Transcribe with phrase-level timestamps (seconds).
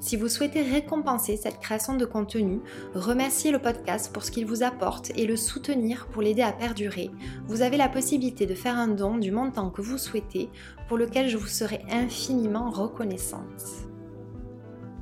[0.00, 2.60] Si vous souhaitez récompenser cette création de contenu,
[2.94, 7.10] remercier le podcast pour ce qu'il vous apporte et le soutenir pour l'aider à perdurer,
[7.46, 10.50] vous avez la possibilité de faire un don du montant que vous souhaitez,
[10.88, 13.86] pour lequel je vous serai infiniment reconnaissante.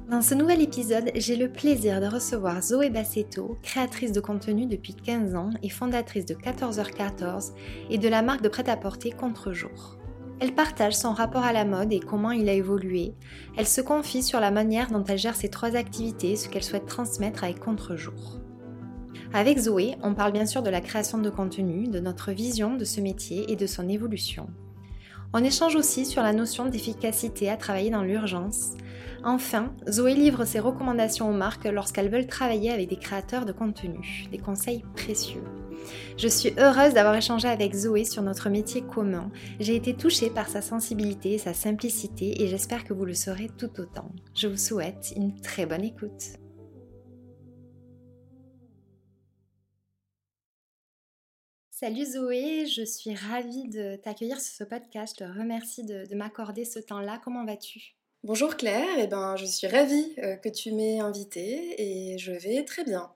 [0.08, 4.94] Dans ce nouvel épisode, j'ai le plaisir de recevoir Zoé Bassetto, créatrice de contenu depuis
[4.94, 7.52] 15 ans et fondatrice de 14h14
[7.88, 9.98] et de la marque de prêt-à-porter Contre-jour.
[10.40, 13.14] Elle partage son rapport à la mode et comment il a évolué.
[13.56, 16.86] Elle se confie sur la manière dont elle gère ses trois activités, ce qu'elle souhaite
[16.86, 18.40] transmettre avec contre-jour.
[19.32, 22.84] Avec Zoé, on parle bien sûr de la création de contenu, de notre vision de
[22.84, 24.48] ce métier et de son évolution.
[25.32, 28.74] On échange aussi sur la notion d'efficacité à travailler dans l'urgence.
[29.24, 34.26] Enfin, Zoé livre ses recommandations aux marques lorsqu'elles veulent travailler avec des créateurs de contenu,
[34.30, 35.42] des conseils précieux.
[36.16, 39.30] Je suis heureuse d'avoir échangé avec Zoé sur notre métier commun.
[39.60, 43.80] J'ai été touchée par sa sensibilité, sa simplicité et j'espère que vous le serez tout
[43.80, 44.10] autant.
[44.34, 46.38] Je vous souhaite une très bonne écoute.
[51.84, 55.16] Salut Zoé, je suis ravie de t'accueillir sur ce podcast.
[55.18, 57.20] Je te remercie de, m'accorder ce temps-là.
[57.22, 57.96] Comment vas-tu?
[58.22, 62.64] Bonjour Claire, eh ben, je suis ravie euh, que tu m'aies invitée et je vais
[62.64, 63.13] très bien.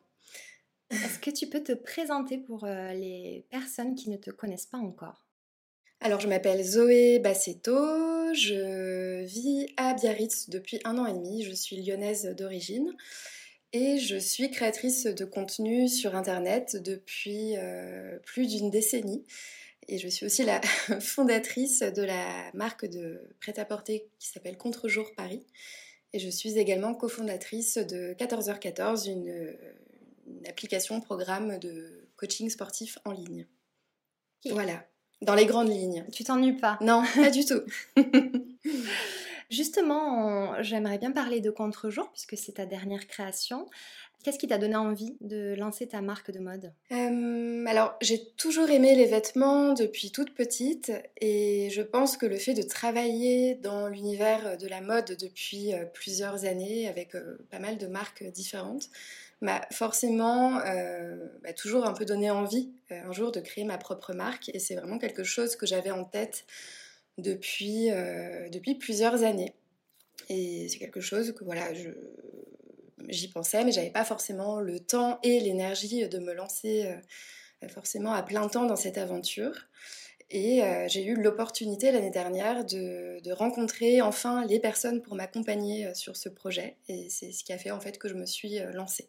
[0.90, 4.78] Est-ce que tu peux te présenter pour euh, les personnes qui ne te connaissent pas
[4.78, 5.26] encore?
[6.00, 11.52] Alors, je m'appelle Zoé Bassetto, je vis à Biarritz depuis un an et demi, je
[11.52, 12.94] suis lyonnaise d'origine
[13.72, 19.24] et je suis créatrice de contenu sur Internet depuis euh, plus d'une décennie.
[19.88, 20.60] Et je suis aussi la
[21.00, 25.44] fondatrice de la marque de prêt-à-porter qui s'appelle Contre-jour Paris.
[26.12, 29.56] Et je suis également cofondatrice de 14h14, une, une
[30.46, 33.46] application, programme de coaching sportif en ligne.
[34.50, 34.84] Voilà,
[35.22, 36.04] dans les grandes lignes.
[36.12, 37.62] Tu t'ennuies pas Non, pas du tout.
[39.50, 43.66] Justement, j'aimerais bien parler de Contre-jour, puisque c'est ta dernière création.
[44.22, 46.72] Qu'est-ce qui t'a donné envie de lancer ta marque de mode?
[46.90, 52.36] Euh, Alors, j'ai toujours aimé les vêtements depuis toute petite et je pense que le
[52.36, 57.60] fait de travailler dans l'univers de la mode depuis euh, plusieurs années avec euh, pas
[57.60, 58.90] mal de marques différentes,
[59.40, 61.16] m'a forcément euh,
[61.56, 64.74] toujours un peu donné envie euh, un jour de créer ma propre marque et c'est
[64.74, 66.44] vraiment quelque chose que j'avais en tête
[67.18, 69.54] depuis, euh, depuis plusieurs années.
[70.28, 71.68] Et c'est quelque chose que voilà,
[73.08, 76.92] j'y pensais, mais j'avais pas forcément le temps et l'énergie de me lancer
[77.68, 79.68] forcément à plein temps dans cette aventure.
[80.30, 86.16] Et j'ai eu l'opportunité l'année dernière de, de, rencontrer enfin les personnes pour m'accompagner sur
[86.16, 86.76] ce projet.
[86.88, 89.08] Et c'est ce qui a fait en fait que je me suis lancée.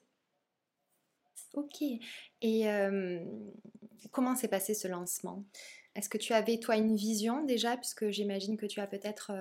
[1.53, 1.81] Ok.
[2.41, 2.65] Et
[4.11, 5.43] comment s'est passé ce lancement?
[5.95, 9.31] Est-ce que tu avais, toi, une vision déjà, puisque j'imagine que tu as peut-être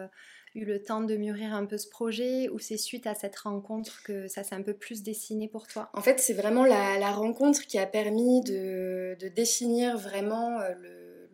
[0.54, 4.02] eu le temps de mûrir un peu ce projet, ou c'est suite à cette rencontre
[4.02, 5.91] que ça s'est un peu plus dessiné pour toi?
[5.92, 11.28] En fait, c'est vraiment la, rencontre qui a permis de, définir vraiment le,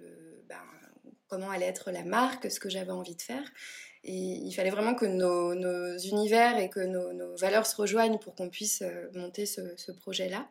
[0.49, 0.61] ben,
[1.29, 3.45] comment allait être la marque, ce que j'avais envie de faire.
[4.07, 8.51] Et il fallait vraiment que nos, univers et que nos, valeurs se rejoignent pour qu'on
[8.51, 10.49] puisse euh, monter ce, projet-là.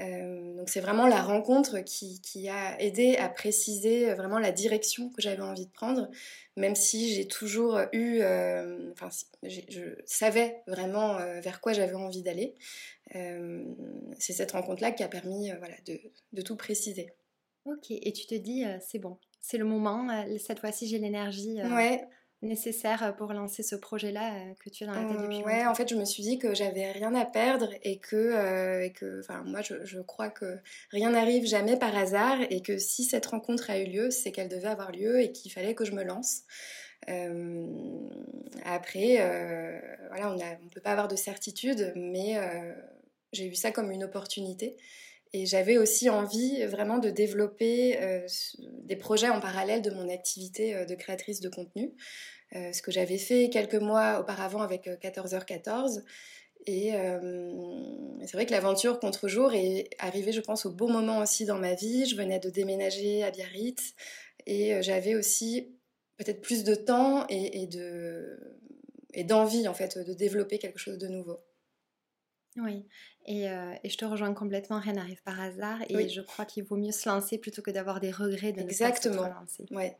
[0.00, 5.20] Euh, donc c'est vraiment la rencontre qui, a aidé à préciser vraiment la direction que
[5.20, 6.10] j'avais envie de prendre,
[6.56, 9.10] même si j'ai toujours eu, euh, enfin
[9.42, 12.54] je savais vraiment vers quoi j'avais envie d'aller.
[13.12, 16.00] c'est cette rencontre-là qui a permis voilà, de,
[16.32, 17.12] de, tout préciser.
[17.64, 20.06] Ok, et tu te dis c'est bon, c'est le moment,
[20.38, 21.60] cette fois-ci j'ai l'énergie.
[21.62, 22.06] Ouais,
[22.42, 25.88] nécessaire pour lancer ce projet-là que tu as dans la tête depuis Ouais, en fait,
[25.88, 29.60] je me suis dit que j'avais rien à perdre et que, et que enfin, moi,
[29.60, 30.58] je, je, crois que
[30.90, 34.48] rien n'arrive jamais par hasard et que si cette rencontre a eu lieu, c'est qu'elle
[34.48, 36.42] devait avoir lieu et qu'il fallait que je me lance.
[37.08, 37.66] Euh,
[38.64, 42.72] après, euh, voilà, on ne peut pas avoir de certitude, mais euh,
[43.32, 44.76] j'ai vu ça comme une opportunité.
[45.32, 47.98] Et j'avais aussi envie vraiment de développer
[48.84, 51.92] des projets en parallèle de mon activité de créatrice de contenu,
[52.52, 56.02] ce que j'avais fait quelques mois auparavant avec 14h14.
[56.66, 56.92] Et
[58.26, 61.74] c'est vrai que l'aventure contre-jour est arrivée, je pense, au bon moment aussi dans ma
[61.74, 62.06] vie.
[62.06, 63.94] Je venais de déménager à Biarritz
[64.46, 65.74] et j'avais aussi
[66.16, 68.38] peut-être plus de temps et, de
[69.14, 71.38] et d'envie en fait de développer quelque chose de nouveau.
[72.56, 72.84] Oui,
[73.26, 76.64] et, euh, et, je te rejoins complètement, rien n'arrive par hasard et je crois qu'il
[76.64, 79.14] vaut mieux se lancer plutôt que d'avoir des regrets de Exactement.
[79.14, 79.66] ne pas se lancer.
[79.70, 79.96] Ouais.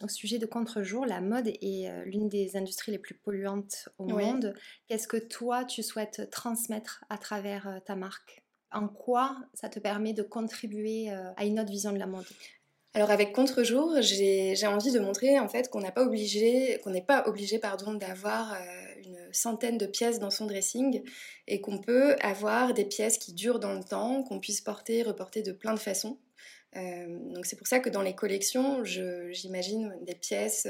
[0.00, 4.04] Au sujet de contre-jour, la mode est euh, l'une des industries les plus polluantes au
[4.04, 4.54] monde.
[4.86, 8.44] Qu'est-ce que toi, tu souhaites transmettre à travers euh, ta marque?
[8.70, 12.26] En quoi ça te permet de contribuer à une autre vision de la mode?
[12.94, 17.00] Alors avec Contre-jour, j'ai envie de montrer en fait qu'on n'est pas obligé, qu'on n'est
[17.00, 18.56] pas obligé pardon d'avoir euh,
[19.08, 21.02] une centaine de pièces dans son dressing
[21.46, 25.42] et qu'on peut avoir des pièces qui durent dans le temps, qu'on puisse porter, reporter
[25.42, 26.18] de plein de façons.
[26.76, 30.68] Euh, donc c'est pour ça que dans les collections, j'imagine des pièces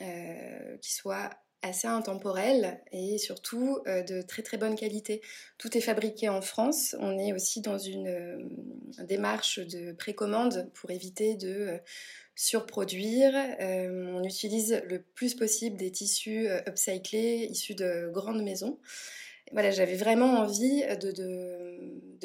[0.00, 1.30] euh, qui soient
[1.64, 5.22] assez intemporel et surtout euh, de très très bonne qualité.
[5.56, 6.94] Tout est fabriqué en France.
[7.00, 8.38] On est aussi dans une euh,
[9.04, 11.80] démarche de précommande pour éviter de
[12.34, 13.32] euh, surproduire.
[13.60, 18.78] on utilise le plus possible des tissus upcyclés issus de grandes maisons
[19.52, 21.12] voilà, j'avais vraiment envie de,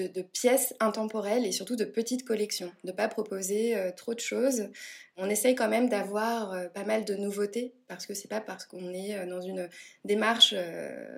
[0.07, 4.19] de, pièces intemporelles et surtout de petites collections, de ne pas proposer euh, trop de
[4.19, 4.69] choses.
[5.17, 8.65] On essaye quand même d'avoir euh, pas mal de nouveautés parce que c'est pas parce
[8.65, 9.67] qu'on est euh, dans une
[10.05, 10.55] démarche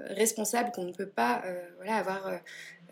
[0.07, 1.44] responsable qu'on ne peut pas
[1.77, 2.41] voilà, avoir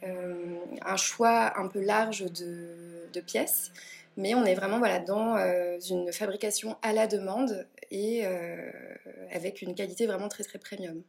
[0.02, 3.72] un choix un peu large de, pièces.
[4.20, 5.36] Mais on est vraiment voilà, dans
[5.80, 8.26] une fabrication à la demande et
[9.32, 11.04] avec une qualité vraiment très très premium.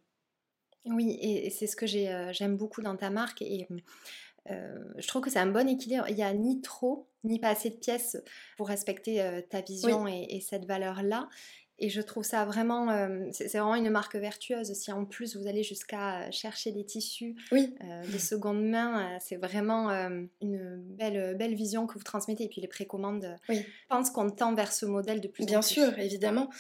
[0.87, 3.43] Oui, et, c'est ce que euh, j'aime beaucoup dans ta marque.
[3.43, 3.67] Et
[4.51, 6.07] euh, je trouve que c'est un bon équilibre.
[6.09, 8.17] Il n'y a ni trop, ni pas assez de pièces
[8.57, 11.29] pour respecter euh, ta vision et, cette valeur-là.
[11.83, 12.89] Et je trouve ça vraiment,
[13.33, 14.73] c'est vraiment une marque vertueuse.
[14.75, 19.91] Si en plus vous allez jusqu'à chercher des tissus de seconde main, c'est vraiment
[20.43, 22.45] une belle, belle vision que vous transmettez.
[22.45, 25.63] Et puis les précommandes, je pense qu'on tend vers ce modèle de plus Bien en
[25.63, 25.75] plus.
[25.75, 26.51] Bien sûr, évidemment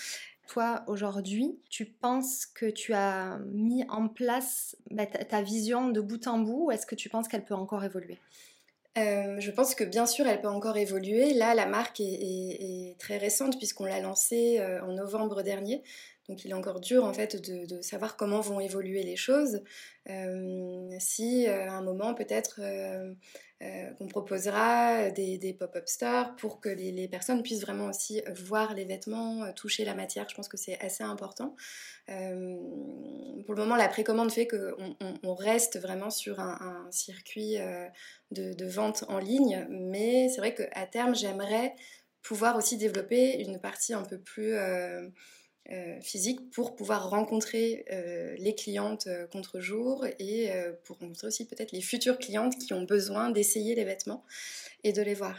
[0.51, 6.27] toi aujourd'hui, tu penses que tu as mis en place bah, ta, vision de bout
[6.27, 8.19] en bout ou est-ce que tu penses qu'elle peut encore évoluer?
[9.00, 11.35] Euh, je pense que bien sûr, elle peut encore évoluer.
[11.35, 15.82] Là, la marque est, très récente puisqu'on l'a lancée euh, en novembre dernier.
[16.31, 19.62] Donc il est encore dur en fait de, savoir comment vont évoluer les choses.
[20.09, 22.61] Euh, si à un moment peut-être
[23.62, 28.87] euh, qu'on proposera des, pop-up stores pour que les, personnes puissent vraiment aussi voir les
[28.87, 30.27] vêtements, euh, toucher la matière.
[30.31, 31.55] Je pense que c'est assez important.
[32.09, 32.56] Euh,
[33.44, 37.59] pour le moment, la précommande fait qu'on on, reste vraiment sur un, circuit
[38.31, 41.75] de, vente en ligne, mais c'est vrai qu'à terme, j'aimerais
[42.23, 45.06] pouvoir aussi développer une partie un peu plus euh,
[46.01, 50.51] physique pour pouvoir rencontrer euh, les clientes euh, contre jour et
[50.85, 54.25] pour rencontrer aussi peut-être les futures clientes qui ont besoin d'essayer les vêtements
[54.85, 55.37] et de les voir.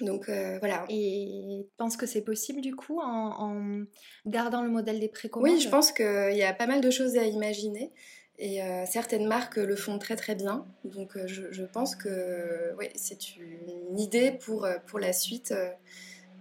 [0.00, 0.30] Donc
[0.60, 0.84] voilà.
[0.88, 3.84] Et tu penses que c'est possible du coup en,
[4.26, 5.50] gardant le modèle des précommandes?
[5.50, 7.92] Oui, je pense qu'il y a pas mal de choses à imaginer.
[8.38, 10.66] Et certaines marques le font très très bien.
[10.84, 15.52] Donc je, pense que ouais, c'est une idée pour, pour la suite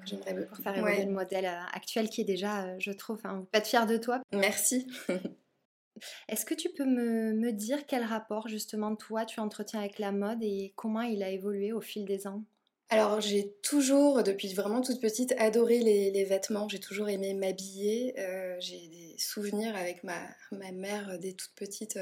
[0.08, 3.46] j'aimerais beaucoup faire évoluer le modèle euh, actuel qui est déjà, euh, je trouve, hein,
[3.52, 4.22] pas de fier de toi.
[4.32, 4.88] Merci.
[6.30, 10.12] Est-ce que tu peux me, me, dire quel rapport justement toi tu entretiens avec la
[10.12, 12.44] mode et comment il a évolué au fil des ans?
[12.90, 16.70] Alors j'ai toujours, depuis vraiment toute petite, adoré les, vêtements.
[16.70, 18.14] J'ai toujours aimé m'habiller.
[18.18, 20.20] Euh, j'ai des souvenirs avec ma,
[20.52, 22.00] ma mère dès toute petite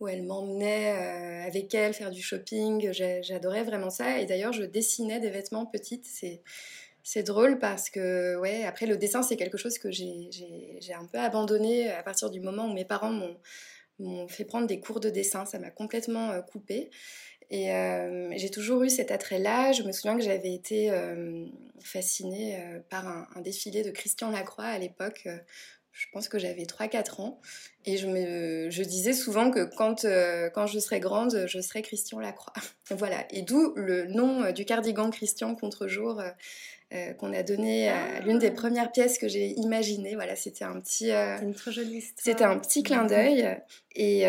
[0.00, 0.90] où elle m'emmenait
[1.46, 2.90] avec elle faire du shopping.
[3.22, 4.18] J'adorais vraiment ça.
[4.20, 6.06] Et d'ailleurs je dessinais des vêtements petites.
[6.06, 6.42] C'est
[7.08, 11.18] c'est drôle parce que, ouais, après le dessin, c'est quelque chose que j'ai un peu
[11.18, 13.12] abandonné à partir du moment où mes parents
[14.00, 15.46] m'ont fait prendre des cours de dessin.
[15.46, 16.90] Ça m'a complètement euh, coupée.
[17.48, 19.70] Et euh, j'ai toujours eu cet attrait-là.
[19.70, 21.46] Je me souviens que j'avais été euh,
[21.80, 22.60] fascinée
[22.90, 25.28] par un, défilé de Christian Lacroix à l'époque.
[25.92, 27.40] je pense que j'avais 3-4 ans.
[27.84, 30.04] Et je, me, je disais souvent que quand,
[30.54, 32.52] quand je serais grande, je serais Christian Lacroix.
[32.90, 33.24] voilà.
[33.30, 36.20] Et d'où le nom du cardigan Christian contre-jour
[36.94, 38.52] euh, qu'on a donné à l'une des ah.
[38.52, 40.14] premières pièces que j'ai imaginées.
[40.14, 41.10] Voilà, c'était un petit.
[41.10, 43.58] Euh, une trop jolie C'était un petit clin d'œil.
[43.94, 44.24] Et,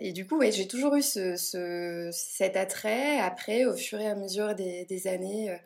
[0.00, 3.18] et, du coup, ouais, j'ai toujours eu ce, ce, cet attrait.
[3.20, 5.56] Après, au fur et à mesure des, des années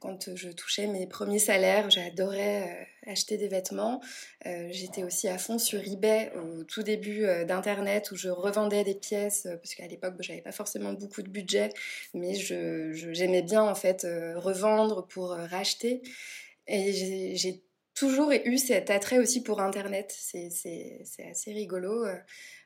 [0.00, 2.62] quand je touchais mes premiers salaires, j'adorais
[3.06, 4.00] euh, acheter des vêtements.
[4.46, 8.84] Euh, j'étais aussi à fond sur eBay au tout début euh, d'Internet où je revendais
[8.84, 11.70] des pièces parce qu'à l'époque, je j'avais pas forcément beaucoup de budget,
[12.14, 14.06] mais j'aimais bien en fait
[14.36, 16.00] revendre pour racheter.
[16.66, 16.92] Et
[17.36, 17.62] j'ai
[17.94, 20.14] toujours eu cet attrait aussi pour Internet.
[20.16, 22.06] C'est assez rigolo.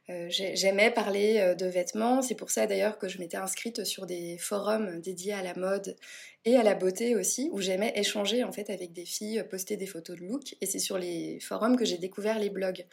[0.08, 4.06] Euh, j'aimais parler euh, de vêtements, c'est pour ça d'ailleurs que je m'étais inscrite sur
[4.06, 5.96] des forums dédiés à la mode
[6.44, 9.86] et à la beauté aussi, où j'aimais échanger en fait avec des filles, poster des
[9.86, 12.86] photos de look, et c'est sur les forums que j'ai découvert les blogs.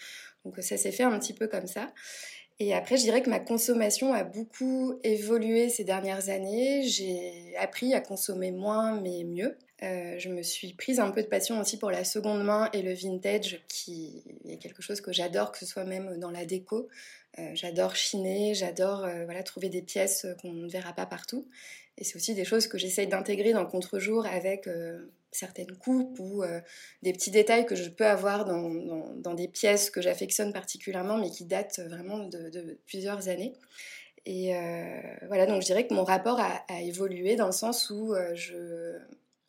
[0.43, 1.93] Donc ça s'est fait un petit peu comme ça.
[2.59, 6.83] Et après, je dirais que ma consommation a beaucoup évolué ces dernières années.
[6.83, 9.57] J'ai appris à consommer moins mais mieux.
[9.83, 12.81] Euh, je me suis prise un peu de passion aussi pour la seconde main et
[12.81, 16.87] le vintage, qui est quelque chose que j'adore, que ce soit même dans la déco.
[17.39, 21.47] Euh, j'adore chiner, j'adore euh, voilà, trouver des pièces qu'on ne verra pas partout.
[21.97, 24.67] Et c'est aussi des choses que j'essaye d'intégrer dans le contre-jour avec
[25.31, 26.43] certaines coupes ou
[27.03, 31.45] des petits détails que je peux avoir dans, des pièces que j'affectionne particulièrement, mais qui
[31.45, 33.53] datent vraiment de, plusieurs années.
[34.25, 34.55] Et
[35.27, 38.97] voilà, donc je dirais que mon rapport a, a évolué dans le sens où je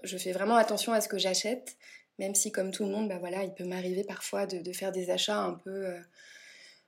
[0.04, 1.76] je fais vraiment attention à ce que j'achète,
[2.18, 5.10] même si comme tout le monde, bah voilà, il peut m'arriver parfois de, faire des
[5.10, 6.00] achats un peu euh,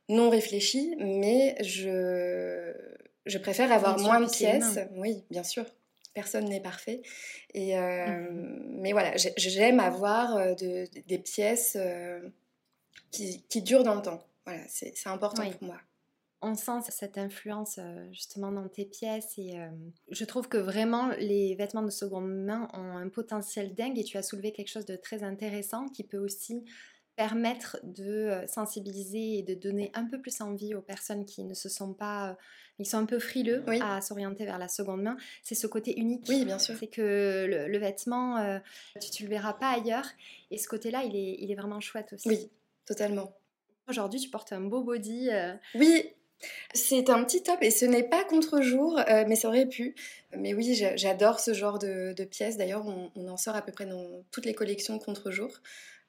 [0.09, 2.73] non réfléchis, mais je,
[3.27, 4.79] je préfère avoir moins de pièces.
[4.95, 5.65] Oui, bien sûr.
[6.15, 7.03] Personne n'est parfait.
[7.53, 8.79] Et, euh, mhm.
[8.81, 11.77] Mais voilà, j'aime avoir euh, des pièces
[13.11, 14.23] qui, qui, durent dans le temps.
[14.47, 15.81] Voilà, c'est important pour moi
[16.47, 19.69] on sent cette influence euh, justement dans tes pièces et euh,
[20.11, 24.17] je trouve que vraiment les vêtements de seconde main ont un potentiel dingue et tu
[24.17, 26.65] as soulevé quelque chose de très intéressant qui peut aussi
[27.17, 31.55] permettre de euh, sensibiliser et de donner un peu plus envie aux personnes qui ne
[31.55, 32.37] se sont pas,
[32.79, 35.17] ils sont un peu frileux à s'orienter vers la seconde main.
[35.43, 36.27] C'est ce côté unique.
[36.29, 36.77] Oui, bien sûr.
[36.79, 38.61] C'est que le, vêtement,
[39.01, 40.07] tu, ne le verras pas ailleurs.
[40.51, 42.29] Et ce côté-là, il est, il est vraiment chouette aussi.
[42.29, 42.51] Oui,
[42.85, 43.33] totalement.
[43.89, 45.31] Aujourd'hui, tu portes un beau body.
[45.75, 46.16] Oui,
[46.75, 49.95] c'est un petit top et ce n'est pas contre-jour, euh, mais ça aurait pu.
[50.37, 52.57] Mais oui, j'adore ce genre de, pièces.
[52.57, 55.51] D'ailleurs, on, en sort à peu près dans toutes les collections contre-jour.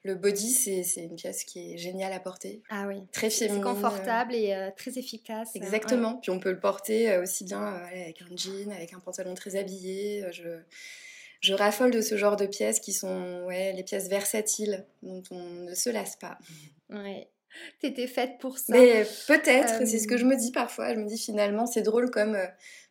[0.03, 0.51] Le body,
[0.83, 2.61] c'est une pièce qui est géniale à porter.
[2.69, 3.01] Ah oui.
[3.11, 3.63] Très féminine.
[3.63, 5.55] confortable et euh, très efficace.
[5.55, 6.15] Exactement.
[6.17, 9.55] Puis on peut le porter euh, aussi bien avec un jean, avec un pantalon très
[9.55, 10.23] habillé.
[10.31, 10.59] Je,
[11.41, 15.43] je raffole de ce genre de pièces qui sont ouais, les pièces versatiles dont on
[15.43, 16.37] ne se lasse pas.
[16.89, 17.27] Ouais.
[17.79, 18.73] T'étais faite pour ça.
[18.73, 20.93] Mais peut-être, c'est ce que je me dis parfois.
[20.93, 22.47] Je me dis finalement, c'est drôle comme euh,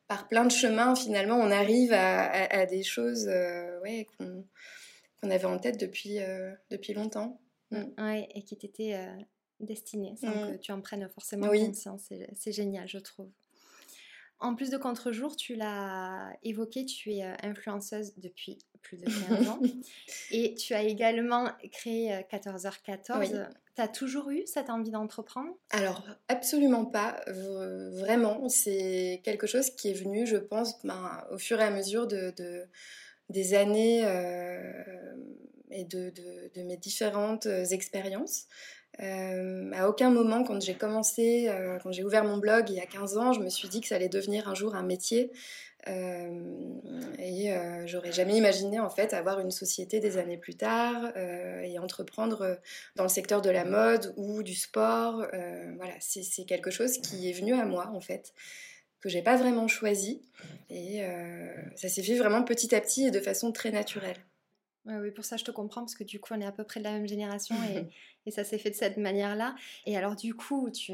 [0.09, 5.59] par plein de chemins, finalement, on arrive à, des choses euh, ouais, qu'on avait en
[5.59, 7.41] tête depuis, euh, depuis longtemps.
[7.73, 7.85] Mm.
[7.99, 8.97] Ouais, et qui t'étaient
[9.59, 10.53] destinées, sans mm.
[10.53, 12.09] que tu en prennes forcément conscience.
[12.37, 13.31] C'est génial, je trouve.
[14.39, 19.61] En plus de contre-jour, tu l'as évoqué, tu es influenceuse depuis plus de 15 ans.
[20.31, 23.29] et tu as également créé 14h14.
[23.29, 25.51] Tu as toujours eu cette envie d'entreprendre?
[25.71, 27.21] Alors, absolument pas.
[27.27, 32.07] Vraiment, c'est quelque chose qui est venu, je pense, ben, au fur et à mesure
[32.07, 32.33] de,
[33.29, 34.01] des années
[35.71, 36.13] et de,
[36.65, 38.47] mes différentes expériences.
[39.03, 42.81] Euh, à aucun moment, quand j'ai commencé, euh, quand j'ai ouvert mon blog il y
[42.81, 45.31] a 15 ans, je me suis dit que ça allait devenir un jour un métier.
[45.89, 46.41] Euh,
[47.19, 47.53] et
[47.87, 52.59] j'aurais jamais imaginé en fait avoir une société des années plus tard et entreprendre
[52.97, 55.27] dans le secteur de la mode ou du sport.
[55.77, 58.33] voilà, c'est quelque chose qui est venu à moi en fait
[59.01, 60.23] que j'ai pas vraiment choisi
[60.71, 61.03] et
[61.77, 64.17] ça s'est fait vraiment petit à petit et de façon très naturelle.
[64.87, 66.81] Oui, pour ça je te comprends parce que du coup on est à peu près
[66.81, 67.85] de la même génération et,
[68.27, 69.55] Et ça s'est fait de cette manière-là.
[69.87, 70.93] Et alors du coup, tu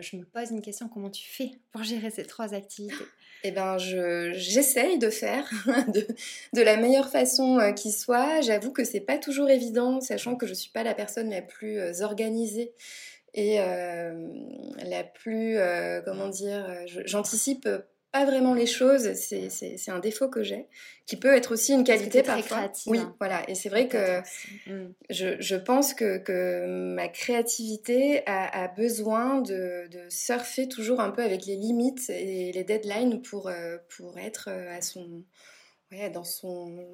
[0.00, 3.04] je me pose une question, comment tu fais pour gérer ces trois activités?
[3.42, 5.46] Eh bien, j'essaye de faire
[5.92, 6.06] de,
[6.54, 8.40] de, la meilleure façon euh, qui soit.
[8.40, 11.78] J'avoue que c'est pas toujours évident, sachant que je suis pas la personne la plus
[11.78, 12.72] euh, organisée
[13.34, 14.26] et euh,
[14.86, 15.58] la plus,
[16.04, 16.64] comment dire,
[17.04, 17.68] j'anticipe
[18.14, 20.68] pas vraiment les choses, c'est un défaut que j'ai,
[21.04, 22.70] qui peut être aussi une qualité parfois.
[22.86, 23.16] oui, hein.
[23.18, 23.42] voilà.
[23.50, 24.20] Et c'est vrai que
[24.68, 24.94] mm.
[25.10, 31.10] je, je, pense que, que, ma créativité a, a besoin de, de, surfer toujours un
[31.10, 35.24] peu avec les limites et les deadlines pour, euh, pour être à son.
[35.90, 36.86] Ouais, dans son.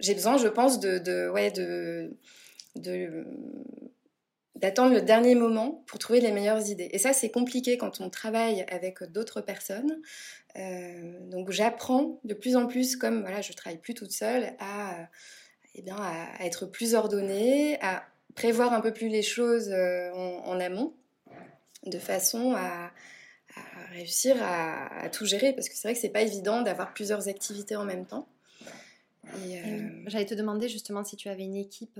[0.00, 2.14] J'ai besoin, je pense, de, de, ouais, de,
[2.76, 3.24] de
[4.62, 6.88] d'attendre le dernier moment pour trouver les meilleures idées.
[6.92, 10.00] Et ça, c'est compliqué quand on travaille avec d'autres personnes.
[10.54, 15.08] Donc j'apprends de plus en plus, comme voilà, je travaille plus toute seule, à,
[15.74, 18.04] eh bien, à, être plus ordonnée, à
[18.34, 20.94] prévoir un peu plus les choses en, amont,
[21.86, 22.90] de façon à,
[23.92, 27.76] réussir à, tout gérer, parce que c'est vrai que c'est pas évident d'avoir plusieurs activités
[27.76, 28.26] en même temps.
[30.06, 31.98] J'allais te demander justement si tu avais une équipe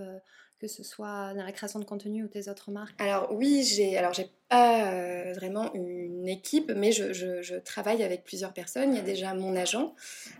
[0.62, 3.98] que ce soit dans la création de contenu ou tes autres marques Alors oui, j'ai
[3.98, 8.92] alors j'ai pas euh, vraiment une équipe, mais je, travaille avec plusieurs personnes.
[8.92, 9.92] Il y a déjà mon agent,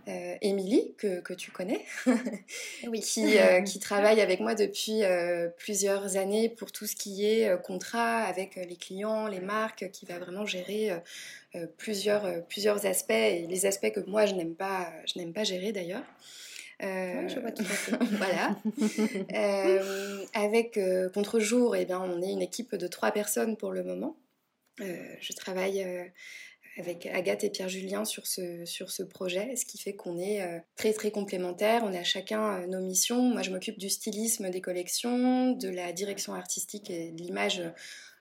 [0.07, 1.85] euh, Émilie, que, tu connais,
[2.87, 3.01] oui.
[3.01, 5.01] qui, euh, qui travaille avec moi depuis
[5.57, 10.21] plusieurs années pour tout ce qui est contrat avec les clients, les marques, qui va
[10.21, 10.93] vraiment gérer
[11.79, 15.73] plusieurs, plusieurs aspects et les aspects que moi je n'aime pas, je n'aime pas gérer
[15.73, 16.05] d'ailleurs.
[16.83, 17.97] Euh, je vois tout à fait.
[18.17, 18.57] voilà.
[19.35, 23.85] Euh, avec euh, Contre-jour, eh bien, on est une équipe de trois personnes pour le
[23.85, 24.17] moment.
[24.79, 25.85] je travaille
[26.79, 30.43] avec Agathe et Pierre-Julien sur ce, sur ce projet, ce qui fait qu'on est
[30.77, 31.83] très très complémentaires.
[31.85, 33.23] On a chacun nos missions.
[33.23, 37.63] Moi, je m'occupe du stylisme des collections, de la direction artistique et de l'image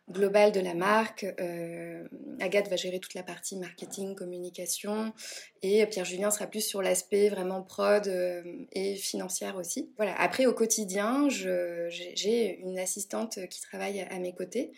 [0.10, 1.26] globale de la marque.
[1.40, 2.08] Euh,
[2.40, 5.14] Agathe va gérer toute la partie marketing, communication
[5.62, 8.44] et Pierre-Julien sera plus sur l'aspect vraiment prod euh,
[8.74, 9.92] et financière aussi.
[9.98, 10.20] Voilà.
[10.20, 14.72] Après, au quotidien, j'ai une assistante qui travaille à mes côtés.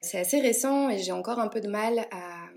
[0.00, 2.48] C'est assez récent et j'ai encore un peu de mal à,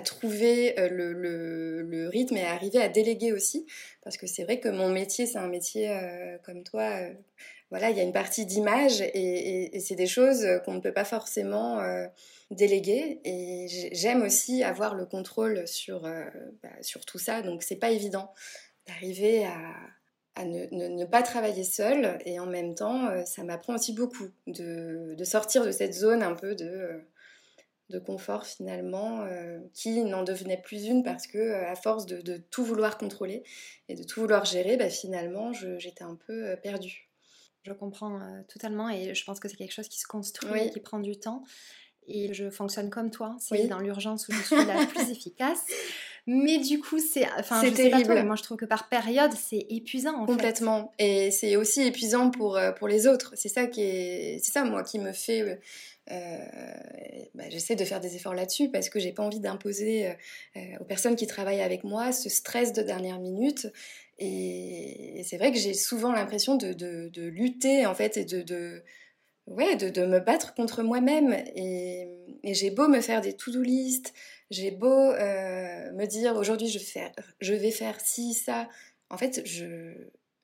[0.00, 3.66] trouver euh, le, rythme et à arriver à déléguer aussi.
[4.02, 5.96] Parce que c'est vrai que mon métier, c'est un métier
[6.44, 7.08] comme toi
[7.70, 11.04] voilà, il y a une partie d'image et, c'est des choses qu'on ne peut pas
[11.04, 12.06] forcément euh,
[12.50, 13.20] déléguer.
[13.24, 16.24] Et j'aime aussi avoir le contrôle sur, euh,
[16.62, 17.42] bah, sur tout ça.
[17.42, 18.32] Donc c'est pas évident
[18.86, 19.46] d'arriver
[20.36, 22.18] à, ne, pas travailler seul.
[22.26, 26.34] Et en même temps, euh, ça m'apprend aussi beaucoup de, sortir de cette zone un
[26.34, 27.02] peu de,
[27.90, 29.26] de confort finalement,
[29.72, 33.42] qui n'en devenait plus une parce que à force de, tout vouloir contrôler
[33.88, 37.08] et de tout vouloir gérer, bah, finalement, j'étais un peu perdue.
[37.64, 40.80] Je comprends euh, totalement et je pense que c'est quelque chose qui se construit, qui
[40.80, 41.42] prend du temps.
[42.06, 45.64] Et je fonctionne comme toi, c'est dans l'urgence où je suis la plus efficace.
[46.26, 48.22] Mais du coup, c'est enfin, terrible.
[48.22, 50.22] moi, je trouve que par période, c'est épuisant.
[50.22, 50.92] En Complètement.
[50.98, 53.32] Et c'est aussi épuisant pour, euh, pour les autres.
[53.36, 55.60] C'est ça qui est, c'est ça moi qui me fait.
[56.10, 56.38] Euh,
[57.34, 60.14] bah, j'essaie de faire des efforts là-dessus parce que j'ai pas envie d'imposer
[60.80, 63.68] aux personnes qui travaillent avec moi ce stress de dernière minute.
[64.18, 68.82] Et, c'est vrai que j'ai souvent l'impression de, de, lutter en fait et de, de
[69.46, 71.32] ouais, de, de, me battre contre moi-même.
[71.54, 72.08] Et,
[72.42, 74.12] et j'ai beau me faire des to-do list,
[74.50, 78.68] j'ai beau euh, me dire aujourd'hui je, vais faire, je vais faire ci, ça.
[79.10, 79.92] En fait, je,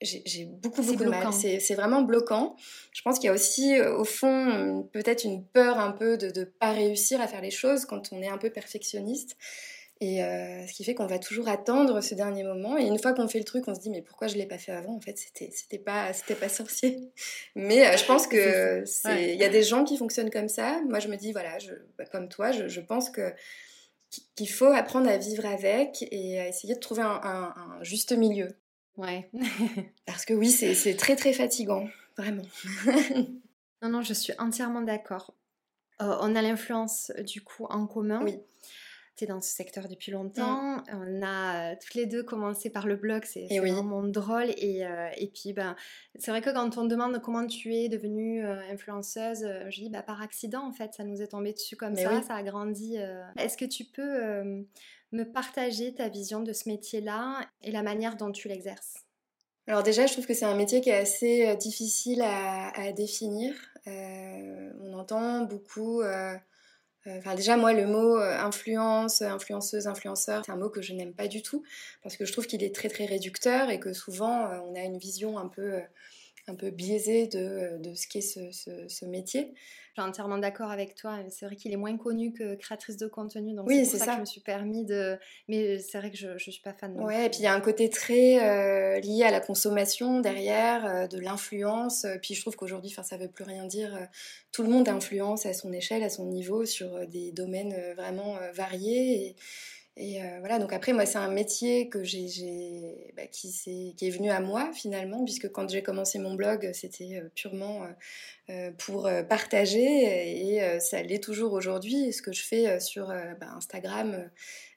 [0.00, 1.32] j'ai beaucoup, beaucoup de mal.
[1.32, 2.56] C'est vraiment bloquant.
[2.92, 6.38] Je pense qu'il y a aussi, euh, au fond, peut-être une peur un peu de
[6.38, 9.36] ne pas réussir à faire les choses quand on est un peu perfectionniste.
[10.02, 12.78] Et euh, ce qui fait qu'on va toujours attendre ce dernier moment.
[12.78, 14.56] Et une fois qu'on fait le truc, on se dit mais pourquoi je l'ai pas
[14.56, 17.12] fait avant En fait, c'était c'était pas c'était pas sorcier.
[17.54, 18.82] Mais euh, je pense que
[19.18, 20.80] il y a des gens qui fonctionnent comme ça.
[20.88, 23.34] Moi, je me dis voilà, je, bah, comme toi, je, je pense que
[24.34, 28.48] qu'il faut apprendre à vivre avec et à essayer de trouver un, un, juste milieu.
[28.96, 29.28] Ouais.
[30.06, 31.86] Parce que oui, c'est très très fatigant,
[32.16, 32.42] vraiment.
[33.82, 35.34] non non, je suis entièrement d'accord.
[36.00, 38.22] Euh, on a l'influence du coup en commun.
[38.24, 38.40] Oui
[39.26, 40.76] dans ce secteur depuis longtemps.
[40.76, 40.84] Mmh.
[40.92, 44.50] On a euh, toutes les deux commencé par le blog, c'est vraiment drôle.
[44.56, 45.76] Et, euh, et puis, ben,
[46.18, 50.02] c'est vrai que quand on demande comment tu es devenue euh, influenceuse, je dis bah,
[50.02, 52.96] par accident en fait, ça nous est tombé dessus comme ça, ça a grandi.
[53.38, 54.64] Est-ce que tu peux
[55.12, 59.04] me partager ta vision de ce métier-là et la manière dont tu l'exerces?
[59.66, 63.54] Alors déjà, je trouve que c'est un métier qui est assez difficile à, à définir.
[63.86, 66.34] on entend beaucoup euh,
[67.06, 71.14] enfin, déjà, moi, le mot euh, influence, influenceuse, influenceur, c'est un mot que je n'aime
[71.14, 71.62] pas du tout
[72.02, 74.82] parce que je trouve qu'il est très très réducteur et que souvent euh, on a
[74.82, 75.80] une vision un peu,
[76.50, 79.52] un peu biaisée de, de ce qu'est ce, ce, métier.
[79.96, 81.18] Je suis entièrement d'accord avec toi.
[81.30, 84.12] C'est vrai qu'il est moins connu que créatrice de contenu, donc oui, c'est pour ça,
[84.12, 85.18] que je me suis permis de.
[85.48, 86.96] Mais c'est vrai que je ne suis pas fan.
[87.00, 91.18] Ouais, et puis il y a un côté très lié à la consommation derrière, de
[91.18, 92.06] l'influence.
[92.22, 94.08] Puis je trouve qu'aujourd'hui, ça ne veut plus rien dire
[94.52, 97.94] tout le monde influence à son échelle, à son niveau, sur euh, des domaines euh,
[97.94, 99.26] vraiment euh, variés.
[99.26, 99.36] Et,
[100.38, 105.50] voilà, donc après, moi, c'est un métier bah, qui, est, venu à moi finalement, puisque
[105.50, 107.86] quand j'ai commencé mon blog, c'était purement
[108.78, 112.12] pour partager, et ça l'est toujours aujourd'hui.
[112.12, 114.30] Ce que je fais sur bah, Instagram,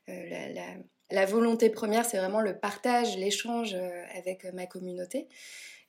[0.07, 3.77] la, volonté première, c'est vraiment le partage, l'échange
[4.15, 5.27] avec ma communauté.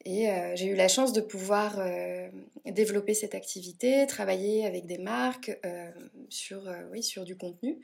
[0.04, 2.28] Et euh, j'ai eu la chance de pouvoir euh,
[2.66, 5.90] développer cette activité, travailler avec des marques euh,
[6.28, 7.78] sur, oui, sur du contenu.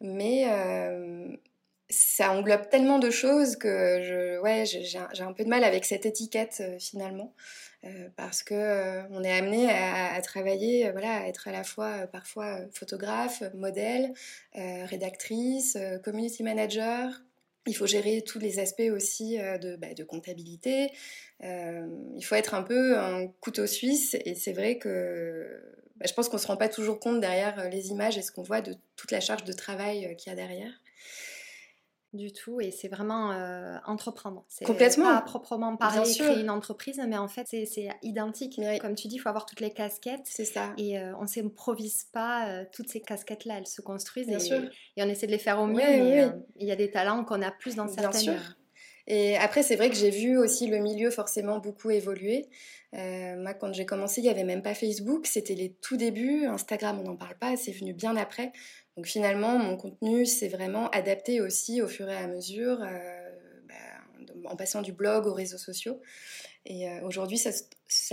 [0.00, 0.46] Mais
[1.90, 7.32] ça englobe tellement de choses que j'ai un peu de mal avec cette étiquette finalement.
[8.16, 13.42] parce que on est amené à, travailler, voilà, à être à la fois parfois photographe,
[13.54, 14.12] modèle,
[14.54, 17.10] rédactrice, community manager,
[17.66, 20.90] il faut gérer tous les aspects aussi euh, de, bah, de comptabilité.
[21.42, 25.62] Euh, il faut être un peu un couteau suisse et c'est vrai que
[25.96, 28.22] bah, je pense qu'on ne se rend pas toujours compte derrière euh, les images et
[28.22, 30.72] ce qu'on voit de toute la charge de travail qu'il y a derrière
[32.14, 34.44] du tout et c'est vraiment euh, entreprendre.
[34.48, 35.14] C'est Complètement.
[35.14, 38.60] Pas proprement parler, créer une entreprise, mais en fait c'est identique.
[38.80, 40.22] Comme tu dis, il faut avoir toutes les casquettes.
[40.24, 40.72] C'est ça.
[40.78, 44.54] Et euh, on ne s'improvise pas euh, toutes ces casquettes-là, elles se construisent et,
[44.96, 45.76] et, on essaie de les faire au mieux.
[45.76, 48.34] mais il y a des talents qu'on a plus dans certaines.
[48.34, 48.56] Bien sûr.
[49.06, 52.48] Et après, c'est vrai que j'ai vu aussi le milieu forcément beaucoup évoluer.
[52.92, 56.46] moi, quand j'ai commencé, il n'y avait même pas Facebook, c'était les tout débuts.
[56.46, 58.52] Instagram, on n'en parle pas, c'est venu bien après.
[58.96, 63.30] Donc finalement, mon contenu s'est vraiment adapté aussi au fur et à mesure, euh,
[63.68, 66.00] bah, en passant du blog aux réseaux sociaux.
[66.66, 67.50] Et euh, aujourd'hui, ça,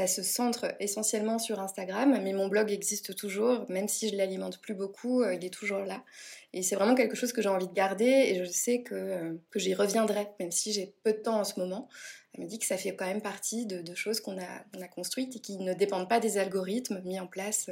[0.08, 4.74] se centre essentiellement sur Instagram, mais mon blog existe toujours, même si je l'alimente plus
[4.74, 6.04] beaucoup, euh, il est toujours là.
[6.52, 9.60] Et c'est vraiment quelque chose que j'ai envie de garder, et je sais que, que
[9.60, 11.88] j'y reviendrai, même si j'ai peu de temps en ce moment.
[12.34, 15.36] Elle me dit que ça fait quand même partie de, choses qu'on a, a construites
[15.38, 17.70] et qui ne dépendent pas des algorithmes mis en place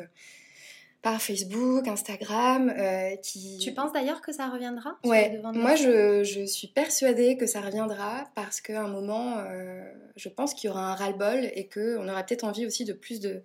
[1.01, 2.73] par Facebook, Instagram.
[2.77, 3.57] Euh, qui...
[3.59, 8.25] Tu penses d'ailleurs que ça reviendra Ouais, moi je, je, suis persuadée que ça reviendra
[8.35, 9.81] parce qu'à un moment, euh,
[10.15, 13.19] je pense qu'il y aura un ras-le-bol et qu'on aura peut-être envie aussi de plus
[13.19, 13.41] de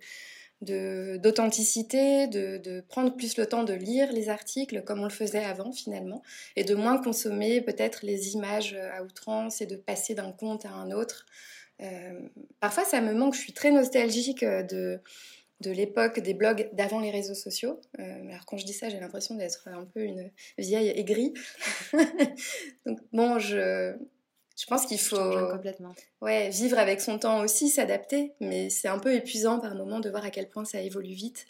[0.61, 5.43] d'authenticité, de, de, prendre plus le temps de lire les articles comme on le faisait
[5.43, 6.23] avant finalement,
[6.55, 10.71] et de moins consommer peut-être les images à outrance et de passer d'un compte à
[10.71, 11.27] un autre.
[11.83, 12.19] Euh,
[12.61, 15.01] parfois ça me manque, je suis très nostalgique de,
[15.61, 17.79] de l'époque des blogs d'avant les réseaux sociaux.
[17.99, 21.33] Euh, alors quand je dis ça, j'ai l'impression d'être un peu une vieille aigrie.
[22.85, 23.95] Donc bon, je,
[24.57, 25.51] je pense qu'il faut
[26.21, 30.09] Ouais, vivre avec son temps aussi, s'adapter, mais c'est un peu épuisant par moment de
[30.09, 31.45] voir à quel point ça évolue vite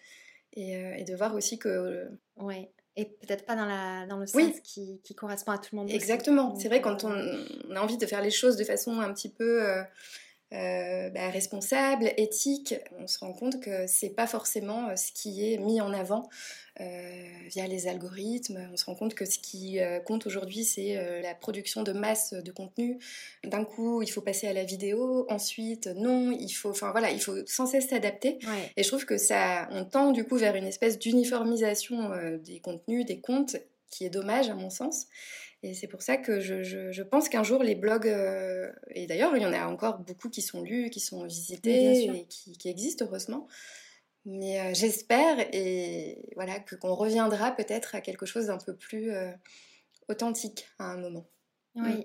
[0.54, 1.70] et, euh, de voir aussi que...
[1.70, 2.06] Euh,
[2.38, 2.70] ouais.
[2.98, 5.92] Et peut-être pas dans, la, dans le sens qui, qui, correspond à tout le monde.
[5.92, 6.56] Exactement.
[6.56, 7.12] C'est vrai quand on,
[7.70, 9.84] on, a envie de faire les choses de façon un petit peu
[10.56, 15.52] euh, bah, responsable, éthique, on se rend compte que c'est pas forcément euh, ce qui
[15.52, 16.30] est mis en avant
[16.80, 18.70] euh, via les algorithmes.
[18.72, 22.52] On se rend compte que ce qui compte aujourd'hui, c'est la production de masse de
[22.52, 23.00] contenu.
[23.44, 25.26] D'un coup, il faut passer à la vidéo.
[25.30, 28.40] Ensuite, non, il faut, enfin voilà, il faut sans cesse s'adapter.
[28.76, 32.12] Et je trouve que ça, on tend du coup vers une espèce d'uniformisation
[32.44, 33.58] des contenus, des comptes,
[33.90, 35.08] qui est dommage à mon sens.
[35.66, 39.36] Et c'est pour ça que je, je, pense qu'un jour, les blogs, euh, et d'ailleurs,
[39.36, 42.70] il y en a encore beaucoup qui sont lus, qui sont visités et qui, qui,
[42.70, 43.48] existent, heureusement.
[44.26, 49.12] Mais euh, j'espère et voilà que qu'on reviendra peut-être à quelque chose d'un peu plus
[49.12, 49.32] euh,
[50.08, 51.26] authentique à un moment.
[51.74, 51.94] Oui.
[51.94, 52.04] Mm.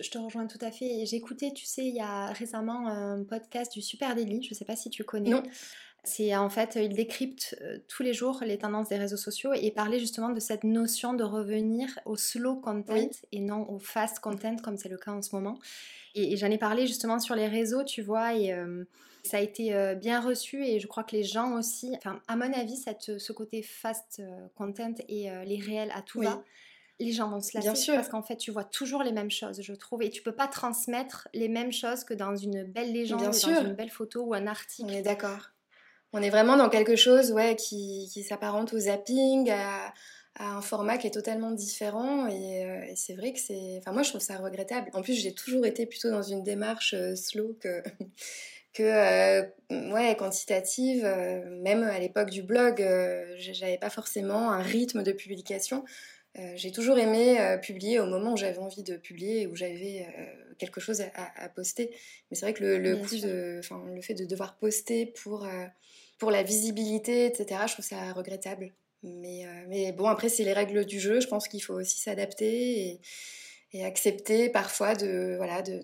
[0.00, 1.06] Je te rejoins tout à fait.
[1.06, 4.54] J'ai écouté, tu sais, il y a récemment un podcast du Super Daily, je ne
[4.54, 5.30] sais pas si tu connais.
[5.30, 5.42] Non.
[6.06, 7.56] C'est en fait, il décrypte
[7.88, 11.24] tous les jours les tendances des réseaux sociaux et parlait justement de cette notion de
[11.24, 15.34] revenir au slow content et non au fast content comme c'est le cas en ce
[15.34, 15.58] moment.
[16.14, 18.84] Et, j'en ai parlé justement sur les réseaux, tu vois, et euh,
[19.22, 22.36] ça a été euh, bien reçu et je crois que les gens aussi, enfin, à
[22.36, 24.22] mon avis, cette, ce côté fast
[24.54, 26.42] content et les réels à tout va
[26.98, 29.72] les gens vont se lasser parce qu'en fait tu vois toujours les mêmes choses je
[29.74, 33.32] trouve et tu peux pas transmettre les mêmes choses que dans une belle légende dans
[33.32, 34.88] une belle photo ou un article.
[34.90, 35.50] on est d'accord
[36.12, 39.92] on est vraiment dans quelque chose ouais, qui, s'apparente au zapping, à,
[40.38, 42.26] un format qui est totalement différent.
[42.26, 43.76] Euh, et, c'est vrai que c'est.
[43.78, 44.90] Enfin, moi, je trouve ça regrettable.
[44.92, 47.82] En plus, j'ai toujours été plutôt dans une démarche euh, slow que.
[48.80, 51.02] euh, ouais quantitative
[51.62, 52.86] même à l'époque du blog
[53.38, 55.82] j'avais pas forcément un rythme de publication
[56.56, 60.06] j'ai toujours aimé publier au moment où j'avais envie de publier où j'avais
[60.58, 61.90] quelque chose à, poster
[62.30, 63.60] mais c'est vrai que le, le coup de,
[63.94, 65.46] le fait de devoir poster pour
[66.18, 68.72] pour la visibilité, etc., je trouve ça regrettable.
[69.02, 71.20] Mais, euh, mais bon, après, c'est les règles du jeu.
[71.20, 73.00] Je pense qu'il faut aussi s'adapter et,
[73.72, 75.82] et, accepter parfois de, voilà, de,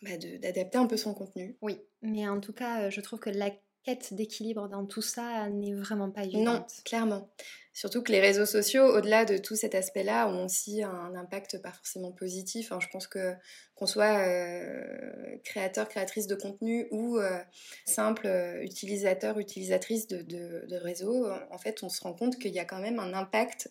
[0.00, 1.56] bah, d'adapter un peu son contenu.
[1.60, 3.50] Oui, mais en tout cas, je trouve que la
[3.84, 6.44] quête d'équilibre dans tout ça n'est vraiment pas évidente.
[6.46, 7.28] Non, clairement.
[7.74, 11.72] Surtout que les réseaux sociaux, au-delà de tout cet aspect-là, ont aussi un impact pas
[11.72, 12.70] forcément positif.
[12.78, 13.34] je pense que
[13.74, 17.38] qu'on soit euh, créateur, créatrice de contenu ou euh,
[17.86, 22.58] simple euh, utilisateur, utilisatrice de, de, réseaux, en fait, on se rend compte qu'il y
[22.58, 23.70] a quand même un impact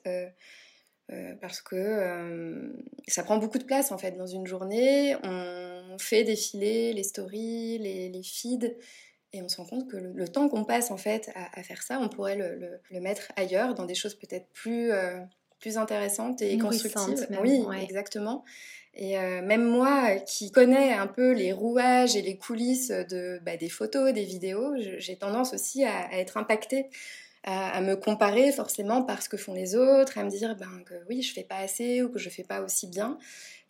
[1.41, 2.71] parce que
[3.07, 5.15] ça prend beaucoup de place en fait dans une journée.
[5.23, 8.73] On fait défiler les stories, les feeds
[9.33, 11.99] et on se rend compte que le, temps qu'on passe en fait à, faire ça,
[11.99, 15.19] on pourrait le, mettre ailleurs, dans des choses peut-être plus, euh,
[15.59, 17.27] plus intéressante et constructive.
[17.41, 18.43] Oui, exactement.
[18.93, 23.55] Et euh, même moi, qui connais un peu les rouages et les coulisses de, bah,
[23.55, 26.87] des photos, des vidéos, j'ai tendance aussi à, être impactée,
[27.43, 30.95] à, me comparer forcément par ce que font les autres, à me dire ben, que
[31.07, 33.17] oui, je fais pas assez ou que je fais pas aussi bien.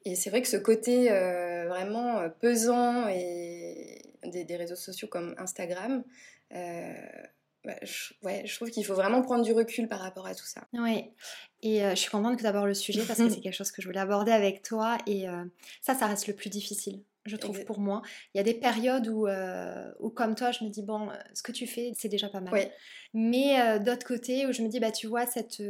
[0.06, 5.36] Et c'est vrai que ce côté euh, vraiment pesant et des, des, réseaux sociaux comme
[5.38, 6.04] Instagram,
[6.54, 6.94] euh,
[7.64, 10.46] bah, je, ouais, je trouve qu'il faut vraiment prendre du recul par rapport à tout
[10.46, 10.68] ça.
[10.74, 11.12] Oui,
[11.62, 13.72] et euh, je suis contente que tu abordes le sujet parce que c'est quelque chose
[13.72, 14.98] que je voulais aborder avec toi.
[15.06, 15.46] Et euh,
[15.82, 18.02] ça, ça reste le plus difficile, je trouve, pour moi.
[18.34, 19.28] Il y a des périodes où,
[20.00, 22.72] où, comme toi, je me dis, bon, ce que tu fais, c'est déjà pas mal.
[23.14, 25.62] Mais d'autre côté, où je me dis, bah, tu vois, cette,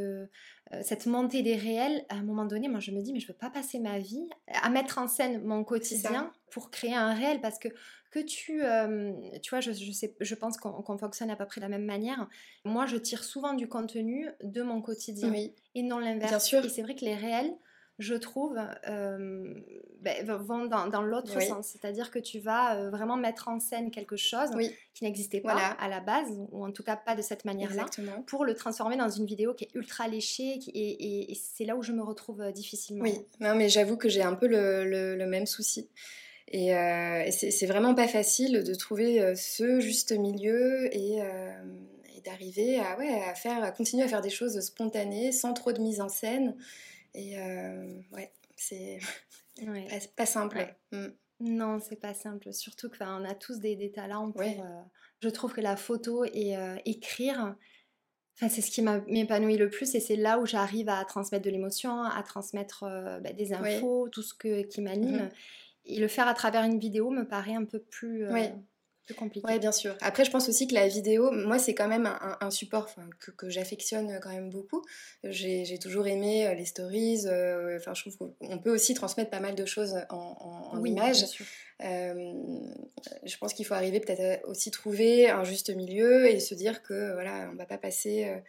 [0.84, 3.38] cette montée des réels, à un moment donné, moi, je me dis, mais je veux
[3.38, 7.60] pas passer ma vie à mettre en scène mon quotidien pour créer un réel parce
[7.60, 7.68] que
[8.12, 8.62] que tu,
[9.42, 11.86] tu vois, je, je, sais, je pense qu'on fonctionne à peu près de la même
[11.86, 12.28] manière.
[12.66, 15.34] Moi, je tire souvent du contenu de mon quotidien
[15.74, 16.54] et non l'inverse.
[16.54, 17.56] Et c'est vrai que les réels,
[18.00, 21.68] je trouve, ben, vont dans, l'autre sens.
[21.68, 24.50] C'est-à-dire que tu vas vraiment mettre en scène quelque chose
[24.94, 27.86] qui n'existait pas à la base, ou en tout cas pas de cette manière-là,
[28.28, 30.60] pour le transformer dans une vidéo qui est ultra léchée.
[30.74, 33.04] et, c'est là où je me retrouve difficilement.
[33.04, 35.90] Oui, non, mais j'avoue que j'ai un peu le, le même souci.
[36.54, 41.54] Et, euh, c'est vraiment pas facile de trouver euh, ce juste milieu et, euh,
[42.26, 45.80] d'arriver à, ouais, à, faire, à continuer à faire des choses spontanées, sans trop de
[45.80, 46.56] mise en scène.
[47.16, 47.36] Et
[48.12, 49.00] ouais, c'est
[50.16, 50.76] pas, simple.
[50.92, 51.08] Mm.
[51.40, 52.54] Non, c'est pas simple.
[52.54, 54.44] Surtout qu'on a tous des, des talents pour.
[55.20, 57.56] je trouve que la photo et écrire,
[58.38, 61.50] Enfin, c'est ce qui m'épanouit le plus et c'est là où j'arrive à transmettre de
[61.50, 62.86] l'émotion, à transmettre
[63.22, 65.26] bah, des infos, tout ce que, qui m'anime.
[65.26, 65.32] Mm-hmm.
[65.86, 68.48] Et le faire à travers une vidéo me paraît un peu plus, euh,
[69.18, 69.46] compliqué.
[69.48, 69.96] Oui, bien sûr.
[70.02, 72.90] Après, je pense aussi que la vidéo, moi, c'est quand même un, support
[73.20, 74.84] que, que j'affectionne quand même beaucoup.
[75.24, 77.24] J'ai toujours aimé euh, les stories.
[77.26, 80.92] Euh, enfin, je trouve qu'on peut aussi transmettre pas mal de choses en, en, oui,
[80.92, 81.26] images.
[81.80, 87.14] je pense qu'il faut arriver peut-être aussi trouver un juste milieu et se dire que
[87.14, 88.42] voilà, on va pas passer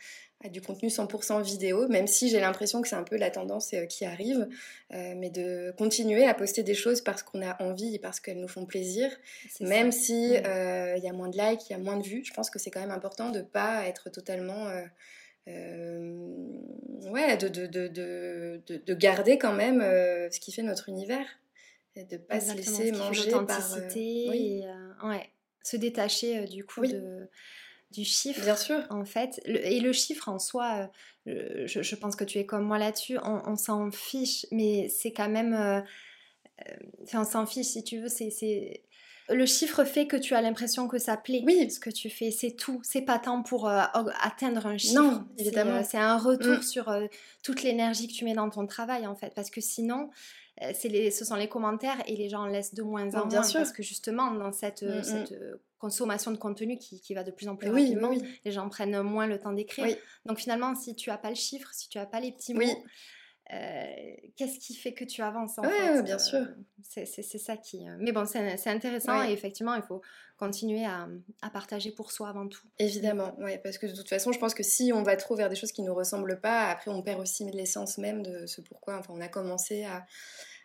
[0.51, 3.87] du contenu 100% vidéo, même si j'ai l'impression que c'est un peu la tendance euh,
[3.87, 4.49] qui arrive,
[4.93, 8.41] euh, mais de continuer à poster des choses parce qu'on a envie et parce qu'elles
[8.41, 9.11] nous font plaisir,
[9.61, 12.25] même si euh, il y a moins de likes, il y a moins de vues.
[12.25, 14.67] Je pense que c'est quand même important de pas être totalement
[15.47, 21.27] ouais, de, de, de, de, garder quand même ce qui fait notre univers.
[21.95, 23.79] Et de pas se laisser manger par...
[23.95, 24.65] et,
[25.05, 25.29] ouais,
[25.63, 27.29] se détacher du coup de
[27.93, 28.43] du chiffre.
[28.43, 28.81] Bien sûr.
[28.91, 29.41] En fait.
[29.45, 30.91] et le chiffre en soi,
[31.29, 35.29] euh, je, pense que tu es comme moi là-dessus, on, s'en fiche, mais c'est quand
[35.29, 35.55] même.
[35.55, 35.81] Euh,
[36.67, 38.83] euh, enfin, on s'en fiche si tu veux, c'est.
[39.33, 41.43] Le chiffre fait que tu as l'impression que ça plaît.
[41.47, 41.71] Oui.
[41.71, 42.81] Ce que tu fais, c'est tout.
[42.83, 45.01] C'est pas tant pour atteindre un chiffre.
[45.01, 45.83] Non, évidemment.
[45.85, 46.63] C'est un retour mm.
[46.63, 46.93] sur
[47.43, 49.33] toute l'énergie que tu mets dans ton travail, en fait.
[49.35, 50.11] Parce que sinon,
[50.85, 53.53] les, ce sont les commentaires et les gens laissent de moins en moins.
[53.53, 55.05] Parce que justement, dans cette, mm, mm.
[55.05, 55.35] cette
[55.83, 58.13] consommation de contenu qui, qui, va de plus en plus rapidement.
[58.45, 59.97] Les gens prennent moins le temps d'écrire.
[60.25, 62.63] Donc finalement, si tu n'as pas le chiffre, si tu n'as pas les petits mots,
[62.63, 62.89] euh,
[63.49, 66.39] qu'est-ce qui fait que tu avances en fait bien sûr.
[66.39, 67.89] Euh, c'est ça qui.
[67.89, 70.01] Euh, mais bon, c'est intéressant et effectivement, il faut
[70.39, 71.09] continuer à,
[71.43, 72.67] à, partager pour soi avant tout.
[72.79, 75.49] Évidemment, ouais, parce que de toute façon, je pense que si on va trop vers
[75.49, 78.61] des choses qui ne nous ressemblent pas, après on perd aussi l'essence même de ce
[78.61, 78.99] pourquoi.
[78.99, 80.07] Enfin, on a commencé à,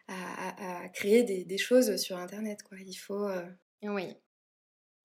[0.07, 2.77] à, à créer des, des, choses sur Internet, quoi.
[2.79, 3.27] Il faut.
[3.83, 4.15] Oui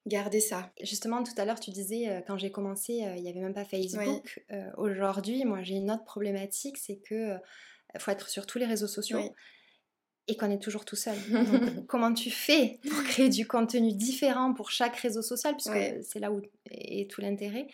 [0.06, 0.72] garder ça.
[0.80, 3.54] Justement, tout à l'heure, tu disais, euh, quand j'ai commencé, euh, il n'y avait même
[3.54, 4.44] pas Facebook.
[4.50, 7.36] Euh, aujourd'hui, moi, j'ai une autre problématique, c'est que
[7.98, 9.20] faut être sur tous les réseaux sociaux.
[10.28, 11.16] Et qu'on est toujours tout seul.
[11.88, 16.30] comment tu fais pour créer du contenu différent pour chaque réseau social, puisque c'est là
[16.30, 17.66] où est tout l'intérêt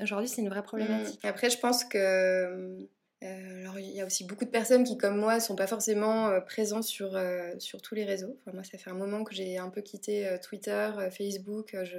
[0.00, 0.64] Aujourd'hui, c'est une vraie mmh.
[0.64, 1.24] problématique.
[1.24, 2.88] Après, je pense que
[3.24, 5.66] euh, alors, il y a aussi beaucoup de personnes qui, comme moi, ne sont pas
[5.66, 8.36] forcément euh, présents sur, euh, sur tous les réseaux.
[8.40, 11.76] Enfin, moi, ça fait un moment que j'ai un peu quitté Twitter, Facebook.
[11.82, 11.98] Je,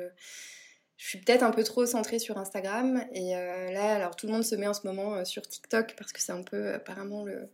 [0.95, 3.03] je suis peut-être un peu trop centrée sur Instagram.
[3.13, 6.21] Et là, alors, tout le monde se met en ce moment sur TikTok parce que
[6.21, 7.49] c'est un peu apparemment le,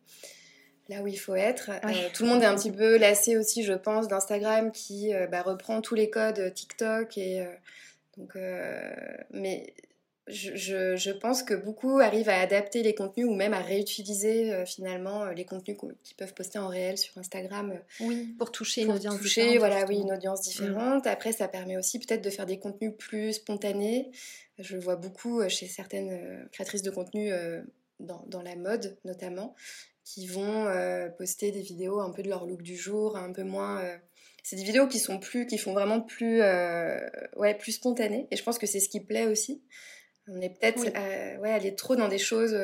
[0.89, 1.71] là où il faut être.
[2.13, 5.81] tout le monde est un petit peu lassé aussi, je pense, d'Instagram qui bah, reprend
[5.81, 7.17] tous les codes TikTok.
[7.17, 7.43] Et,
[8.17, 8.35] donc,
[9.31, 9.73] mais
[10.27, 14.65] je, je, pense que beaucoup arrivent à adapter les contenus ou même à réutiliser euh,
[14.65, 17.71] finalement euh, les contenus qu'ils peuvent poster en réel sur Instagram.
[17.71, 21.05] Euh, oui, pour toucher une audience toucher, Voilà, oui, une audience différente.
[21.05, 24.09] Après, ça permet aussi peut-être de faire des contenus plus spontanés.
[24.57, 27.29] Je le vois beaucoup chez certaines créatrices de contenu
[27.99, 29.53] dans, dans, la mode notamment,
[30.05, 30.65] qui vont
[31.17, 33.83] poster des vidéos un peu de leur look du jour, un peu moins
[34.43, 36.39] c'est des vidéos qui sont plus qui font vraiment plus
[37.35, 39.61] ouais plus spontanées et je pense que c'est ce qui plaît aussi
[40.27, 40.81] On est peut-être
[41.39, 42.57] ouais, aller trop dans des choses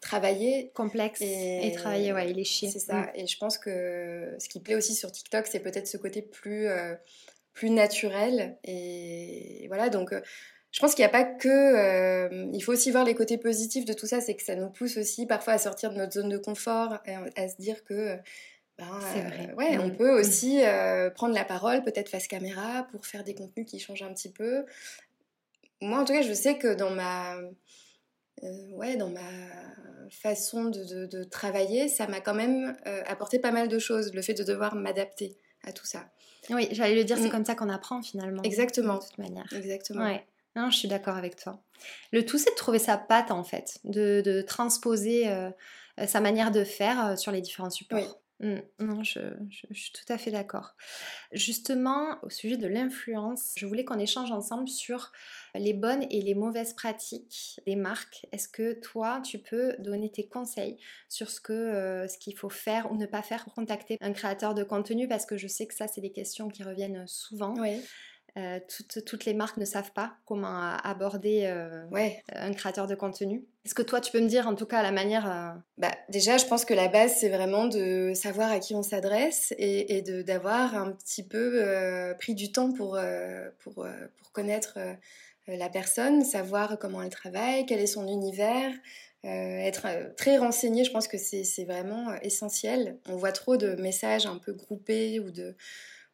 [0.00, 0.72] travaillées.
[0.74, 2.68] Complexes et, travaillées, ouais, il est chier.
[2.68, 3.02] C'est ça.
[3.02, 3.10] Mm.
[3.14, 6.68] Et je pense que ce qui plaît aussi sur TikTok, c'est peut-être ce côté plus,
[7.52, 8.58] plus naturel.
[8.64, 10.12] Et voilà, donc
[10.76, 11.48] je pense qu'il n'y a pas que.
[11.48, 14.68] Euh, il faut aussi voir les côtés positifs de tout ça, c'est que ça nous
[14.68, 18.18] pousse aussi parfois à sortir de notre zone de confort, et à se dire que.
[18.78, 18.84] Ben,
[19.16, 19.96] euh, ouais, on mm.
[19.96, 20.20] peut mm.
[20.20, 24.12] aussi euh, prendre la parole, peut-être face caméra, pour faire des contenus qui changent un
[24.12, 24.66] petit peu.
[25.80, 27.36] Moi, en tout cas, je sais que dans ma,
[28.72, 29.20] ouais, dans ma
[30.10, 34.34] façon de, de travailler, ça m'a quand même apporté pas mal de choses, le fait
[34.34, 36.08] de devoir m'adapter à tout ça.
[36.50, 37.30] Oui, j'allais le dire, c'est mm.
[37.30, 38.42] comme ça qu'on apprend finalement.
[38.42, 38.94] Exactement.
[38.94, 39.46] De toute manière.
[39.52, 40.04] Exactement.
[40.04, 40.24] Ouais.
[40.54, 41.60] Non, je suis d'accord avec toi.
[42.12, 45.50] Le tout, c'est de trouver sa patte, en fait, de, transposer euh,
[46.00, 47.98] euh, sa manière de faire euh, sur les différents supports.
[47.98, 48.14] Mmh.
[48.40, 49.20] Non, je,
[49.72, 50.74] suis tout à fait d'accord.
[51.32, 55.12] Justement, au sujet de l'influence, je voulais qu'on échange ensemble sur
[55.54, 58.26] les bonnes et les mauvaises pratiques des marques.
[58.32, 60.76] Est-ce que toi, tu peux donner tes conseils
[61.08, 64.54] sur ce que ce qu'il faut faire ou ne pas faire pour contacter un créateur
[64.54, 65.08] de contenu?
[65.08, 67.54] Parce que je sais que ça, c'est des questions qui reviennent souvent.
[67.58, 67.80] Oui.
[68.36, 68.60] Euh,
[69.06, 71.86] toutes, les marques ne savent pas comment aborder euh,
[72.34, 73.46] un créateur de contenu.
[73.64, 76.36] Est-ce que toi, tu peux me dire en tout cas la manière euh, bah, Déjà,
[76.36, 80.02] je pense que la base, c'est vraiment de savoir à qui on s'adresse et, et
[80.22, 81.64] d'avoir un petit peu
[82.18, 82.98] pris du temps pour,
[83.60, 84.78] pour, pour connaître
[85.48, 88.70] la personne, savoir comment elle travaille, quel est son univers.
[89.24, 92.98] être très renseigné, je pense que c'est vraiment essentiel.
[93.08, 95.56] On voit trop de messages un peu groupés ou de,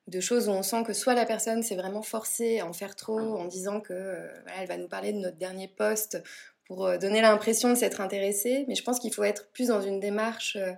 [0.09, 2.97] de choses où on sent que soit la personne s'est vraiment forcée à en faire
[2.97, 6.23] trop en disant que euh, elle va nous parler de notre dernier poste
[6.65, 9.81] pour euh, donner l'impression de s'être intéressée, mais je pense qu'il faut être plus dans
[9.81, 10.73] une démarche euh,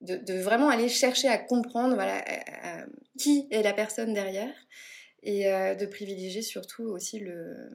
[0.00, 2.24] de, vraiment aller chercher à comprendre voilà,
[3.18, 4.52] qui est la personne derrière
[5.22, 7.70] et de privilégier surtout aussi le,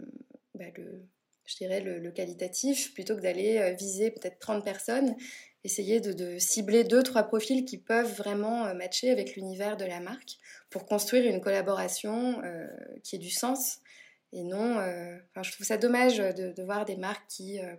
[0.53, 1.05] bah, le
[1.45, 5.15] je dirais le, qualitatif plutôt que d'aller viser peut-être 30 personnes
[5.67, 10.37] essayer de, cibler deux, trois profils qui peuvent vraiment matcher avec l'univers de la marque
[10.69, 12.67] pour construire une collaboration euh,
[13.03, 13.79] qui ait du sens
[14.33, 14.79] et non.
[14.79, 17.75] Euh, je trouve ça dommage de, voir des marques euh,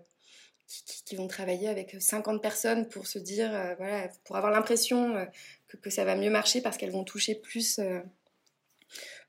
[0.67, 5.27] qui, qui, vont travailler avec 50 personnes pour se dire, voilà, pour avoir l'impression
[5.69, 7.81] que, que, ça va mieux marcher parce qu'elles vont toucher plus,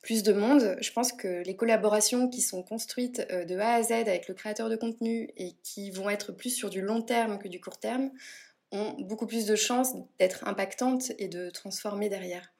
[0.01, 0.77] plus de monde.
[0.81, 4.69] Je pense que les collaborations qui sont construites de A à Z avec le créateur
[4.69, 8.11] de contenu et qui vont être plus sur du long terme que du court terme
[8.71, 12.53] ont beaucoup plus de chances d'être impactantes et de transformer derrière.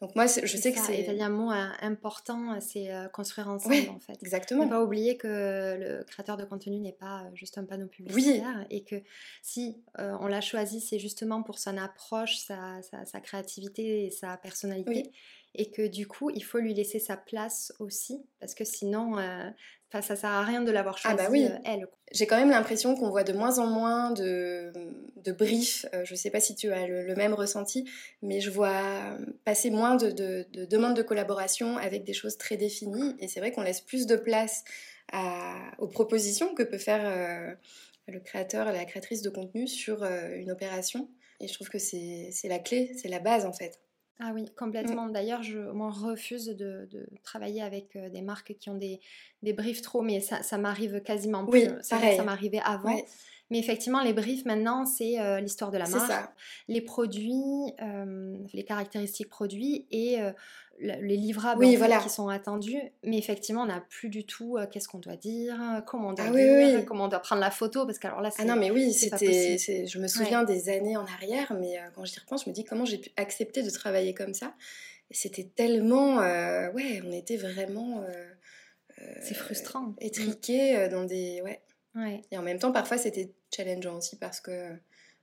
[0.00, 1.08] Donc moi, je sais que c'est...
[1.20, 4.18] Un mot euh, important, euh, c'est euh, construire ensemble en fait.
[4.20, 4.64] Exactement.
[4.64, 8.84] Ne pas oublier que le créateur de contenu n'est pas juste un panneau publicitaire et
[8.84, 8.96] que
[9.40, 15.10] si on l'a choisi, c'est justement pour son approche, sa, sa, créativité et sa personnalité.
[15.54, 19.16] Et que du coup, il faut lui laisser sa place aussi, parce que sinon,
[20.02, 21.48] ça ça sert à rien de l'avoir choisi ah bah oui.
[21.64, 21.86] elle.
[22.12, 24.72] J'ai quand même l'impression qu'on voit de moins en moins de,
[25.16, 25.86] de briefs.
[26.04, 27.90] je ne sais pas si tu as le, même ressenti,
[28.22, 33.16] mais je vois passer moins de, de, demandes de collaboration avec des choses très définies.
[33.18, 34.62] Et c'est vrai qu'on laisse plus de place
[35.12, 37.56] à, aux propositions que peut faire
[38.06, 41.08] le créateur et la créatrice de contenu sur une opération.
[41.40, 43.80] Et je trouve que c'est la clé, c'est la base en fait.
[44.20, 45.08] Ah oui, complètement.
[45.08, 46.88] D'ailleurs, je moi, refuse de,
[47.22, 49.00] travailler avec des marques qui ont des,
[49.42, 51.68] des briefs trop, mais ça, ça m'arrive quasiment plus.
[51.68, 52.16] Oui, pareil.
[52.16, 52.96] Ça m'arrivait avant.
[53.54, 56.28] Mais effectivement, les briefs maintenant, c'est l'histoire de la marque,
[56.66, 57.72] les produits,
[58.52, 60.18] les caractéristiques produits et
[60.80, 62.80] les livrables qui sont attendus.
[63.04, 65.54] Mais effectivement, on n'a plus du tout qu'est-ce qu'on doit dire,
[65.86, 67.86] comment on doit ah dire, comment on doit prendre la photo.
[67.86, 69.56] Parce qu'alors là, Ah non, mais oui, c'était.
[69.56, 72.84] Je me souviens des années en arrière, mais quand j'y repense, je me dis comment
[72.84, 74.52] j'ai pu accepter de travailler comme ça.
[75.12, 76.16] C'était tellement.
[76.16, 78.04] ouais, on était vraiment.
[79.22, 79.82] c'est frustrant.
[79.82, 79.96] Mmh.
[80.00, 81.40] Étriqué dans des.
[81.42, 81.60] Ouais.
[82.30, 84.70] Et en même temps, parfois, c'était challengeant aussi parce que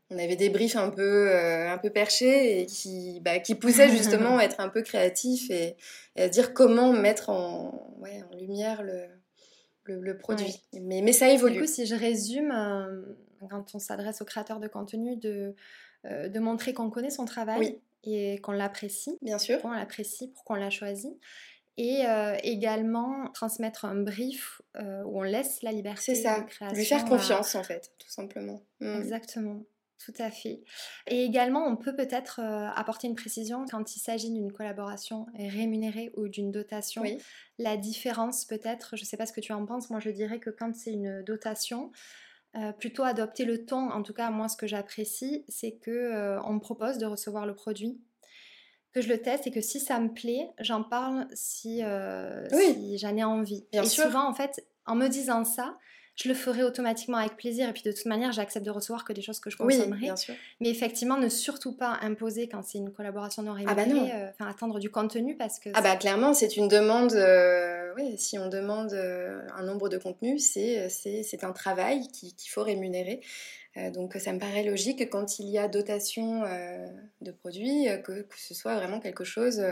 [0.09, 3.89] on avait des briefs un peu, euh, un peu perchés et qui, bah, qui poussaient
[3.97, 5.77] justement à être un peu créatif et,
[6.17, 9.05] à dire comment mettre en, ouais, en lumière le,
[9.85, 10.61] le, produit.
[10.73, 11.55] Mais, mais ça évolue.
[11.55, 13.01] Du coup, si je résume, euh,
[13.49, 15.55] quand on s'adresse au créateur de contenu, de,
[16.05, 19.17] euh, de montrer qu'on connaît son travail et qu'on l'apprécie.
[19.21, 19.61] Bien sûr.
[19.61, 21.17] Qu'on l'apprécie, pourquoi on l'a choisi
[21.77, 26.85] et euh, également transmettre un brief euh, où on laisse la liberté C'est ça, lui
[26.85, 28.63] faire confiance en fait, tout simplement.
[28.81, 28.97] Mm.
[28.97, 29.63] Exactement,
[30.03, 30.63] tout à fait.
[31.07, 36.11] Et également, on peut peut-être euh, apporter une précision quand il s'agit d'une collaboration rémunérée
[36.17, 37.03] ou d'une dotation.
[37.57, 40.39] La différence peut-être, je ne sais pas ce que tu en penses, moi je dirais
[40.39, 41.91] que quand c'est une dotation,
[42.79, 46.59] plutôt adopter le ton, en tout cas moi ce que j'apprécie, c'est que on me
[46.59, 48.01] propose de recevoir le produit
[48.93, 52.97] que je le teste et que si ça me plaît, j'en parle si, euh, si
[52.97, 53.65] j'en ai envie.
[53.71, 54.03] Bien et sûr.
[54.05, 55.77] souvent, en fait, en me disant ça,
[56.17, 57.69] je le ferai automatiquement avec plaisir.
[57.69, 59.91] Et puis de toute manière, j'accepte de recevoir que des choses que je consommerai.
[59.91, 60.35] Oui, bien sûr.
[60.59, 64.19] Mais effectivement, ne surtout pas imposer quand c'est une collaboration non Ah bah rémunérée, non.
[64.25, 67.13] euh, enfin attendre du contenu parce que Ah bah clairement, c'est une demande.
[67.13, 72.51] euh, oui, si on demande euh, un nombre de contenus, c'est un travail qui- qu'il
[72.51, 73.21] faut rémunérer.
[73.77, 76.87] Euh, donc ça me paraît logique que quand il y a dotation euh,
[77.21, 79.63] de produits, euh, que, que ce soit vraiment quelque chose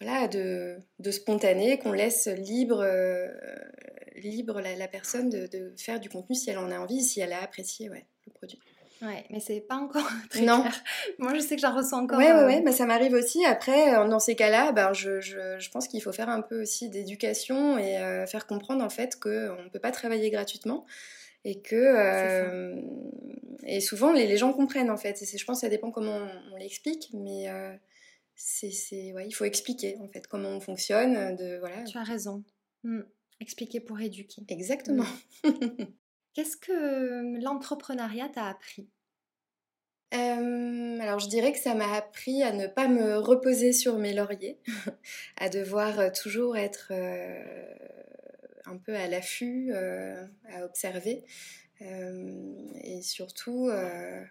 [0.00, 2.84] voilà, de, de spontané, qu'on laisse libre,
[4.16, 7.20] libre la, la personne de, de faire du contenu si elle en a envie, si
[7.20, 8.58] elle a apprécié ouais, le produit.
[9.00, 10.60] Ouais, mais c'est pas encore très Non.
[10.60, 10.82] clair.
[11.18, 12.18] Moi, je sais que j'en reçois encore.
[12.18, 13.44] Ouais, ouais, ouais, bah, ça m'arrive aussi.
[13.44, 16.88] Après, dans ces cas-là, ben, je, je, je pense qu'il faut faire un peu aussi
[16.88, 20.84] d'éducation et euh, faire comprendre en fait qu'on ne peut pas travailler gratuitement.
[21.44, 21.76] Et que.
[21.76, 22.80] euh,
[23.64, 25.20] et souvent, les, les gens comprennent en fait.
[25.22, 27.74] Et je pense que ça dépend comment on, on l'explique, mais euh,
[28.34, 31.36] c'est, ouais, il faut expliquer en fait comment on fonctionne.
[31.36, 31.84] De, voilà.
[31.84, 32.44] Tu as raison.
[32.82, 33.02] Hmm.
[33.40, 34.42] Expliquer pour éduquer.
[34.48, 35.06] Exactement.
[36.34, 38.88] Qu'est-ce que l'entrepreneuriat t'a appris?
[40.14, 44.12] Euh, alors je dirais que ça m'a appris à ne pas me reposer sur mes
[44.12, 44.58] lauriers,
[45.38, 47.42] à devoir euh, toujours être euh,
[48.72, 51.24] un peu à l'affût, euh, à observer.
[51.82, 54.22] Euh, et surtout, euh,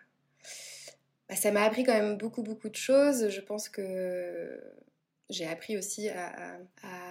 [1.30, 3.30] bah, ça m'a appris quand même beaucoup, beaucoup de choses.
[3.30, 4.62] Je pense que
[5.30, 6.60] j'ai appris aussi à,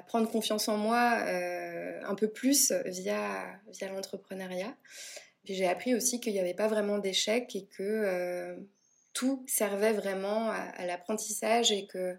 [0.06, 1.22] prendre confiance en moi
[2.02, 4.76] un peu plus via, l'entrepreneuriat.
[5.44, 8.58] Puis j'ai appris aussi qu'il n'y avait pas vraiment d'échec et que
[9.12, 12.16] tout servait vraiment à, l'apprentissage et que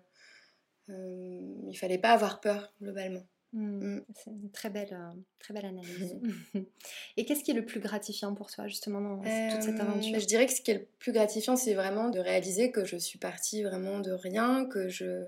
[0.90, 3.26] euh, fallait pas avoir peur globalement.
[3.54, 3.96] Hmm.
[3.98, 4.06] Mm.
[4.16, 6.16] C'est une très belle, euh, très belle analyse.
[7.18, 10.20] Et qu'est-ce qui est le plus gratifiant pour toi, justement, dans toute cette Euh, aventure?
[10.20, 12.96] Je dirais que ce qui est le plus gratifiant, c'est vraiment de réaliser que je
[12.98, 15.26] suis partie vraiment de rien, que, je,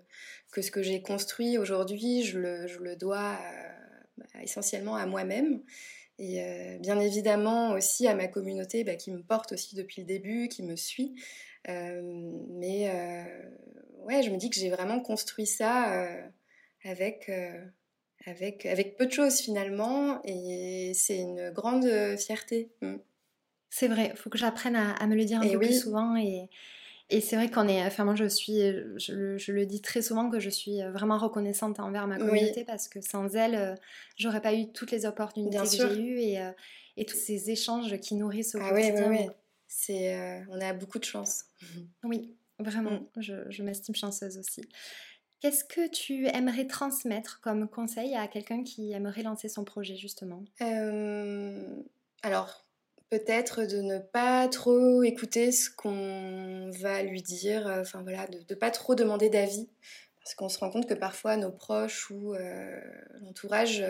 [0.52, 3.76] que ce que j'ai construit aujourd'hui, je le, je le dois à-
[4.18, 5.62] bah, essentiellement à moi-même.
[6.20, 10.08] Et euh, bien évidemment aussi à ma communauté bah, qui me porte aussi depuis le
[10.08, 11.16] début, qui me suit.
[11.68, 12.02] Euh,
[12.52, 13.50] mais euh,
[14.06, 16.22] ouais, je me dis que j'ai vraiment construit ça euh,
[16.84, 17.66] avec, euh,
[18.26, 20.22] avec, avec peu de choses finalement.
[20.26, 22.72] Et c'est une grande fierté.
[22.82, 22.96] Mm.
[23.70, 25.68] C'est vrai, il faut que j'apprenne à, à me le dire un Et peu oui.
[25.68, 26.16] plus souvent.
[26.16, 26.50] Et,
[27.10, 27.84] et c'est vrai qu'on est.
[27.86, 28.60] Enfin, moi, je suis.
[28.98, 32.26] Je, le- je le dis très souvent que je suis vraiment reconnaissante envers ma Oui.
[32.26, 33.76] communauté parce que sans elle, euh,
[34.18, 36.52] j'aurais pas eu toutes les opportunités Bien que j'ai eues et, euh,
[36.98, 39.10] et tous ces échanges qui nourrissent au Ah oui, oui, quotidien.
[39.10, 39.30] oui.
[39.68, 41.46] C'est, euh, on a beaucoup de chance.
[42.04, 43.22] Oui, vraiment, Mm.
[43.22, 44.62] je, je m'estime chanceuse aussi.
[45.44, 50.46] Qu'est-ce que tu aimerais transmettre comme conseil à quelqu'un qui aimerait lancer son projet, justement?
[50.62, 51.84] Euh,
[52.22, 52.66] alors,
[53.10, 58.40] peut-être de ne pas trop écouter ce qu'on va lui dire, euh, enfin voilà, de
[58.50, 59.70] ne pas trop demander d'avis,
[60.24, 62.80] parce qu'on se rend compte que parfois nos proches ou euh,
[63.20, 63.84] l'entourage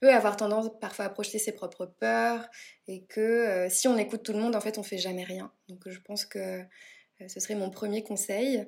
[0.00, 2.48] peut avoir tendance parfois à projeter ses propres peurs,
[2.88, 5.52] et que si on écoute tout le monde, en fait, on fait jamais rien.
[5.68, 6.64] Donc je pense que
[7.28, 8.64] ce serait mon premier conseil.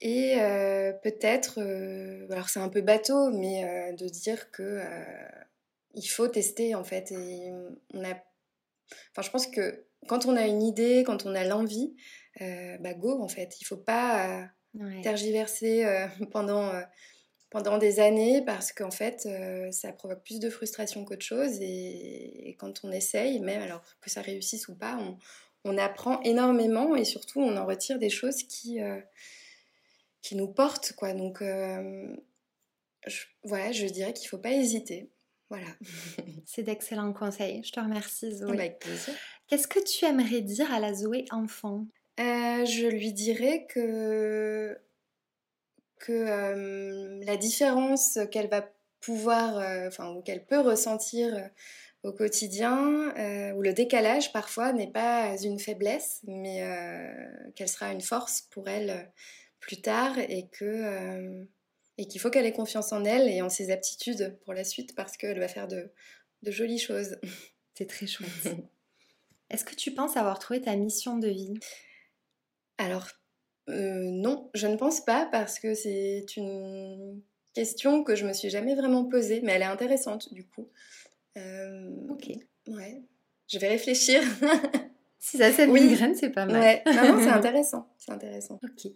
[0.00, 4.84] Et euh, peut-être, euh, alors c'est un peu bateau, mais euh, de dire que euh,
[5.94, 7.12] il faut tester en fait.
[7.12, 7.50] Et
[7.92, 8.10] on a,
[9.12, 11.94] enfin, je pense que quand on a une idée, quand on a l'envie,
[12.40, 13.56] euh, bah go en fait.
[13.60, 15.02] Il faut pas euh, Ouais.
[15.02, 16.82] tergiverser euh, pendant euh,
[17.50, 21.60] pendant des années parce qu'en fait euh, ça provoque plus de frustration qu'autre chose.
[21.60, 25.16] Et, et quand on essaye, même alors que ça réussisse ou pas, on,
[25.64, 29.00] on apprend énormément et surtout on en retire des choses qui euh,
[30.22, 31.14] qui nous portent quoi.
[31.14, 32.14] Donc euh,
[33.06, 35.10] je, voilà, je dirais qu'il faut pas hésiter.
[35.50, 35.66] Voilà.
[36.46, 37.62] C'est d'excellents conseils.
[37.64, 38.56] Je te remercie, Zoé.
[38.56, 39.14] Bah, avec plaisir.
[39.46, 41.86] Qu'est-ce que tu aimerais dire à la Zoé enfant?
[42.20, 44.78] Euh, je lui dirais que,
[45.98, 48.66] que la différence qu'elle va
[49.00, 49.56] pouvoir,
[49.86, 51.50] enfin, ou qu'elle peut ressentir
[52.04, 57.90] au quotidien, euh, ou le décalage parfois n'est pas une faiblesse, mais euh, qu'elle sera
[57.92, 59.02] une force pour elle euh,
[59.58, 61.44] plus tard et que euh,
[61.96, 64.94] et qu'il faut qu'elle ait confiance en elle et en ses aptitudes pour la suite
[64.94, 65.90] parce qu'elle va faire de,
[66.42, 67.16] de jolies choses.
[67.74, 68.30] C'est très chouette.
[69.50, 71.54] Est-ce que tu penses avoir trouvé ta mission de vie?
[72.78, 73.08] Alors,
[73.66, 77.20] non, je ne pense pas parce que c'est une
[77.54, 80.68] question que je me suis jamais vraiment posée, mais elle est intéressante du coup.
[81.38, 82.30] Euh, Ok.
[82.68, 83.02] Ouais,
[83.48, 84.22] je vais réfléchir.
[85.26, 85.80] Si ça c'est Oui.
[85.80, 86.60] migraine, c'est pas mal.
[86.60, 88.60] ouais, non, non, c'est intéressant, c'est intéressant.
[88.62, 88.92] Ok.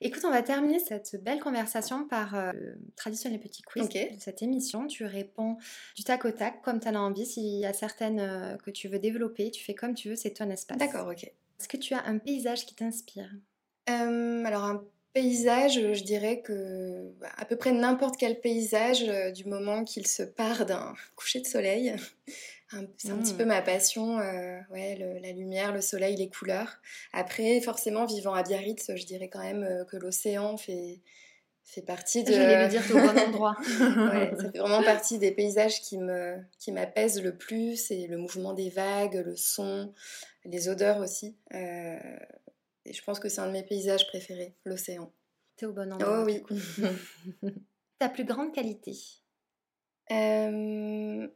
[0.00, 4.40] Écoute, on va terminer cette belle conversation par euh, le traditionnel petit quiz de cette
[4.40, 4.86] émission.
[4.86, 5.56] Tu réponds
[5.96, 7.26] du tac au tac, comme tu en as envie.
[7.26, 10.30] S'il y a certaines euh, que tu veux développer, tu fais comme tu veux, c'est
[10.30, 10.78] ton espace.
[10.78, 11.24] D'accord, ok.
[11.24, 13.32] Est-ce que tu as un paysage qui t'inspire?
[13.90, 14.84] Euh, alors un
[15.14, 20.06] paysage, je dirais que bah, à peu près n'importe quel paysage, euh, du moment qu'il
[20.06, 21.94] se part d'un coucher de soleil,
[22.98, 23.48] c'est un petit peu mmh.
[23.48, 26.80] ma passion, euh, ouais, la lumière, le soleil, les couleurs.
[27.12, 31.00] Après, forcément, vivant à Biarritz, je dirais quand même euh, que l'océan fait,
[31.62, 32.32] fait partie de...
[32.32, 33.56] J'allais le dire au bon endroit.
[33.80, 38.18] ouais, ça fait vraiment partie des paysages qui me qui m'apaisent le plus, et le
[38.18, 39.92] mouvement des vagues, le son,
[40.44, 41.36] les odeurs aussi.
[41.54, 41.98] Euh,
[42.86, 45.12] et je pense que c'est un de mes paysages préférés, l'océan.
[45.56, 46.22] T'es au bon endroit.
[46.22, 46.42] Oh oui.
[47.98, 48.96] Ta plus grande qualité?
[50.10, 51.28] Euh...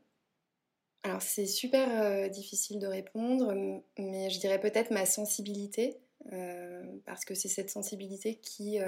[1.05, 3.55] Alors c'est super euh, difficile de répondre,
[3.99, 5.97] mais je dirais peut-être ma sensibilité,
[6.33, 8.79] euh, parce que c'est cette sensibilité qui,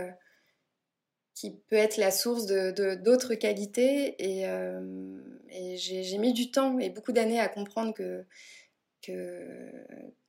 [1.34, 4.16] qui peut être la source de, d'autres qualités.
[4.18, 4.42] Et,
[5.50, 8.26] et j'ai, mis du temps et beaucoup d'années à comprendre que,
[9.02, 9.70] que,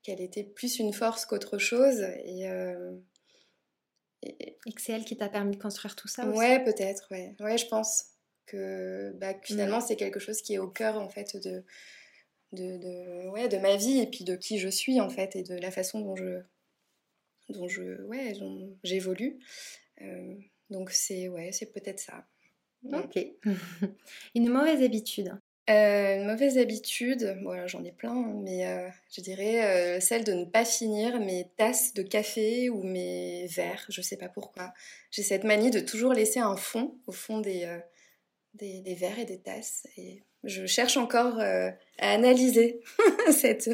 [0.03, 2.01] qu'elle était plus une force qu'autre chose.
[2.25, 2.45] Et,
[4.23, 6.37] et, que c'est elle qui t'a permis de construire tout ça aussi.
[6.37, 7.35] Ouais, peut-être, ouais.
[7.39, 8.05] ouais, je pense
[8.45, 11.63] que, bah, finalement c'est quelque chose qui est au cœur en fait de,
[12.51, 15.55] de, ouais, de ma vie et puis de qui je suis en fait et de
[15.55, 16.41] la façon dont je
[17.49, 18.33] dont je ouais
[18.83, 19.39] j'évolue
[20.01, 20.35] euh,
[20.69, 22.25] donc c'est ouais c'est peut-être ça
[22.91, 23.19] ok
[24.35, 25.37] une mauvaise habitude
[25.69, 30.33] euh, une mauvaise habitude, voilà, j'en ai plein, hein, mais euh, je dirais celle de
[30.33, 34.73] ne pas finir mes tasses de café ou mes verres, je sais pas pourquoi.
[35.11, 37.67] J'ai cette manie de toujours laisser un fond au fond des,
[38.53, 39.87] des, verres et des tasses.
[39.97, 41.69] Et je cherche encore euh,
[42.01, 42.81] à analyser
[43.31, 43.69] cette.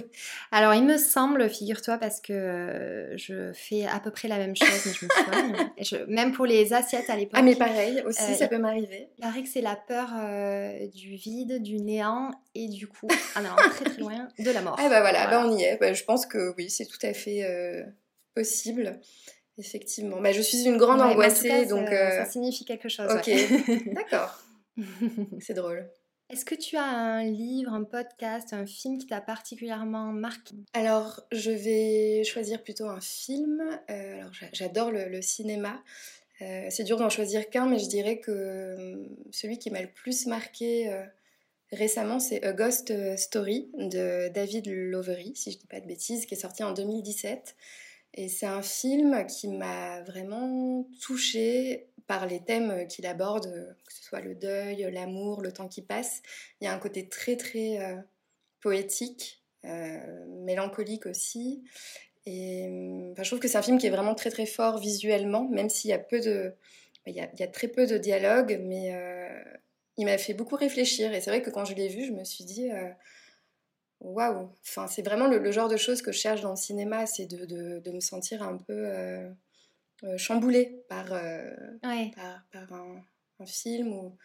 [0.52, 4.56] Alors, il me semble, figure-toi, parce que euh, je fais à peu près la même
[4.56, 6.06] chose, mais je me souviens.
[6.08, 7.36] même pour les assiettes à l'époque.
[7.36, 9.10] Ah, mais pareil, aussi, euh, ça peut m'arriver.
[9.18, 10.10] Il paraît que c'est la peur
[10.94, 14.76] du vide, du néant et du coup, ah non, très très loin, de la mort.
[14.78, 15.78] Ah, bah voilà, Bah, on y est.
[15.80, 17.46] Bah, je pense que oui, c'est tout à fait
[18.36, 19.00] possible.
[19.60, 20.22] Effectivement.
[20.22, 21.88] Bah, je suis une grande angoissée, donc.
[21.88, 23.10] Ça, ça, signifie quelque chose.
[23.10, 23.32] Ok,
[23.94, 24.44] d'accord.
[25.40, 25.90] C'est drôle.
[26.30, 30.56] Est-ce que tu as un livre, un podcast, un film qui t'a particulièrement marqué?
[30.74, 33.62] Alors, je vais choisir plutôt un film.
[33.90, 35.82] Euh, alors, j'adore le, cinéma.
[36.42, 39.88] Euh, c'est dur d'en choisir qu'un, mais je dirais que hum, celui qui m'a le
[39.88, 41.06] plus marqué euh,
[41.72, 46.26] récemment, c'est A Ghost Story de David Lowery, si je ne dis pas de bêtises,
[46.26, 47.56] qui est sorti en 2017.
[48.18, 54.04] Et c'est un film qui m'a vraiment touchée par les thèmes qu'il aborde, que ce
[54.04, 56.24] soit le deuil, l'amour, le temps qui passe.
[56.60, 57.96] Il y a un côté très très euh,
[58.60, 61.64] poétique, euh, mélancolique aussi.
[62.26, 65.70] Et je trouve que c'est un film qui est vraiment très très fort visuellement, même
[65.70, 66.56] s'il y a peu de,
[67.06, 69.44] il y a, très peu de dialogue, mais euh,
[69.96, 71.14] il m'a fait beaucoup réfléchir.
[71.14, 72.70] Et c'est vrai que quand je l'ai vu, je me suis dit,
[74.00, 77.26] waouh, enfin c'est vraiment le, genre de choses que je cherche dans le cinéma, c'est
[77.26, 78.88] de, de, de, me sentir un peu
[80.04, 83.04] euh, chamboulée par, euh, par, un,
[83.48, 83.94] film.
[83.94, 84.16] Ou...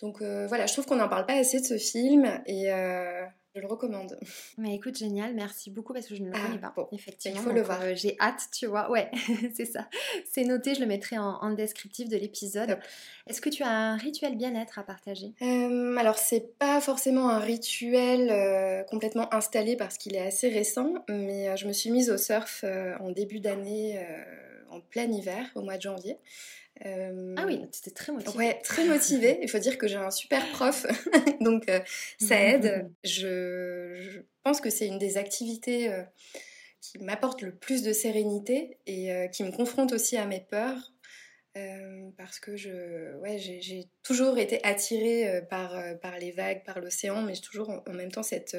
[0.00, 2.70] Donc euh, voilà, je trouve qu'on n'en parle pas assez de ce film et
[3.54, 4.18] je le recommande.
[4.58, 6.88] Mais écoute, génial, merci beaucoup parce que je ne le connais ah, pas.
[6.92, 7.80] effectivement, il faut le voir.
[7.94, 8.90] J'ai hâte, tu vois.
[8.90, 9.10] Ouais,
[9.54, 9.88] c'est ça.
[10.30, 12.78] C'est noté, je le mettrai en, descriptif de l'épisode.
[13.28, 15.32] Est-ce que tu as un rituel bien-être à partager?
[15.42, 21.56] Euh, Alors, c'est pas forcément un rituel complètement installé parce qu'il est assez récent, mais
[21.56, 22.64] je me suis mise au surf
[23.00, 24.04] en début d'année
[24.70, 26.18] en plein hiver, au mois de janvier.
[26.84, 28.36] Euh, ah oui, tu étais très motivée.
[28.36, 29.38] Ouais, très motivée.
[29.42, 30.86] Il faut dire que j'ai un super prof,
[31.40, 31.80] donc euh,
[32.18, 32.90] ça aide.
[33.04, 36.02] Je, pense que c'est une des activités euh,
[36.80, 40.92] qui m'apporte le plus de sérénité et qui me confronte aussi à mes peurs.
[42.18, 47.34] parce que je, ouais, j'ai toujours été attirée par, par les vagues, par l'océan, mais
[47.34, 48.58] j'ai toujours en, même temps cette,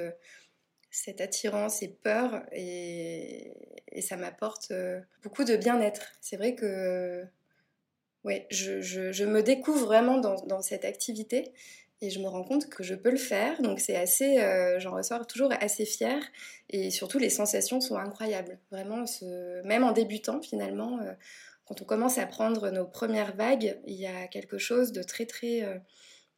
[0.89, 3.53] cette attirance et peur et,
[4.01, 4.73] ça m'apporte
[5.21, 6.13] beaucoup de bien-être.
[6.19, 7.23] C'est vrai que
[8.25, 11.53] ouais, je, me découvre vraiment dans, cette activité
[12.01, 13.61] et je me rends compte que je peux le faire.
[13.61, 16.21] Donc c'est assez, euh, j'en ressors toujours assez fière
[16.69, 18.59] et surtout les sensations sont incroyables.
[18.71, 19.05] Vraiment,
[19.63, 21.13] même en débutant finalement, euh,
[21.65, 25.25] quand on commence à prendre nos premières vagues, il y a quelque chose de très
[25.25, 25.81] très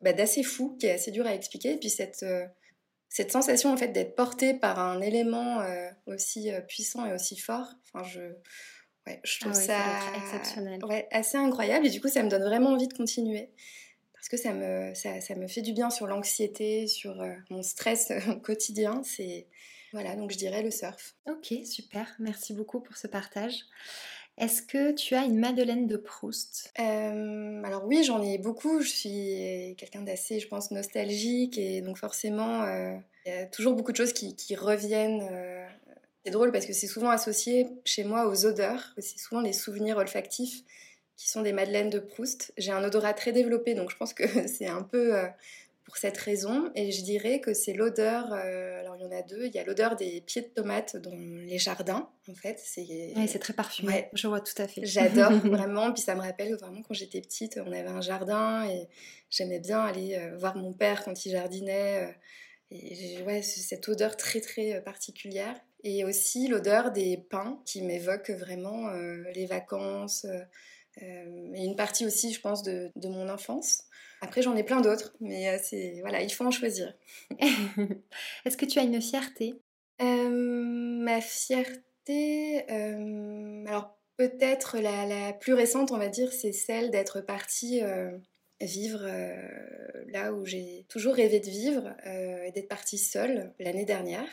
[0.01, 1.73] bah, d'assez fou qui est assez dur à expliquer.
[1.73, 2.23] Et puis cette
[3.09, 7.37] cette sensation en fait d'être porté par un élément euh, aussi euh, puissant et aussi
[7.37, 8.21] fort, enfin je,
[9.07, 9.79] ouais, je trouve ah ça,
[10.17, 10.83] exceptionnel.
[10.85, 13.49] Ouais, assez incroyable et du coup ça me donne vraiment envie de continuer
[14.13, 17.63] parce que ça me, ça, ça me fait du bien sur l'anxiété, sur euh, mon
[17.63, 18.11] stress
[18.43, 19.01] quotidien.
[19.03, 19.47] C'est
[19.93, 21.15] voilà donc je dirais le surf.
[21.27, 23.65] Ok super, merci beaucoup pour ce partage.
[24.37, 26.71] Est-ce que tu as une Madeleine de Proust?
[26.79, 28.81] Euh, Alors oui, j'en ai beaucoup.
[28.81, 32.95] Je suis quelqu'un d'assez, je pense, nostalgique et donc forcément, euh,
[33.25, 35.27] il y a toujours beaucoup de choses qui, reviennent.
[35.31, 35.67] Euh.
[36.27, 38.93] C'est drôle parce que c'est souvent associé chez moi aux odeurs.
[38.97, 40.61] C'est souvent les souvenirs olfactifs
[41.15, 42.51] qui sont des madeleines de Proust.
[42.57, 45.15] J'ai un odorat très développé, donc je pense que c'est un peu
[45.85, 46.69] pour cette raison.
[46.75, 49.57] Et je dirais que c'est l'odeur, euh, alors il y en a deux, il y
[49.57, 52.59] a l'odeur des pieds de tomates dans les jardins, en fait.
[52.61, 54.85] C'est c'est très parfumé, je vois tout à fait.
[54.85, 58.89] J'adore vraiment, puis ça me rappelle vraiment quand j'étais petite, on avait un jardin et
[59.29, 62.03] j'aimais bien aller euh, voir mon père quand il jardinait.
[62.03, 62.11] Euh,
[62.69, 65.55] et ouais, cette odeur très très particulière.
[65.89, 68.89] Et aussi l'odeur des pins qui m'évoque vraiment
[69.33, 70.25] les vacances.
[71.01, 73.87] et une partie aussi, je pense, de, de mon enfance.
[74.21, 76.93] Après, j'en ai plein d'autres, mais euh, c'est voilà, il faut en choisir.
[78.45, 79.55] Est-ce que tu as une fierté?
[80.01, 87.21] Euh, Ma fierté, euh, alors peut-être la, plus récente, on va dire, c'est celle d'être
[87.21, 87.81] partie
[88.59, 89.07] vivre
[90.07, 94.27] là où j'ai toujours rêvé de vivre et d'être partie seule l'année dernière.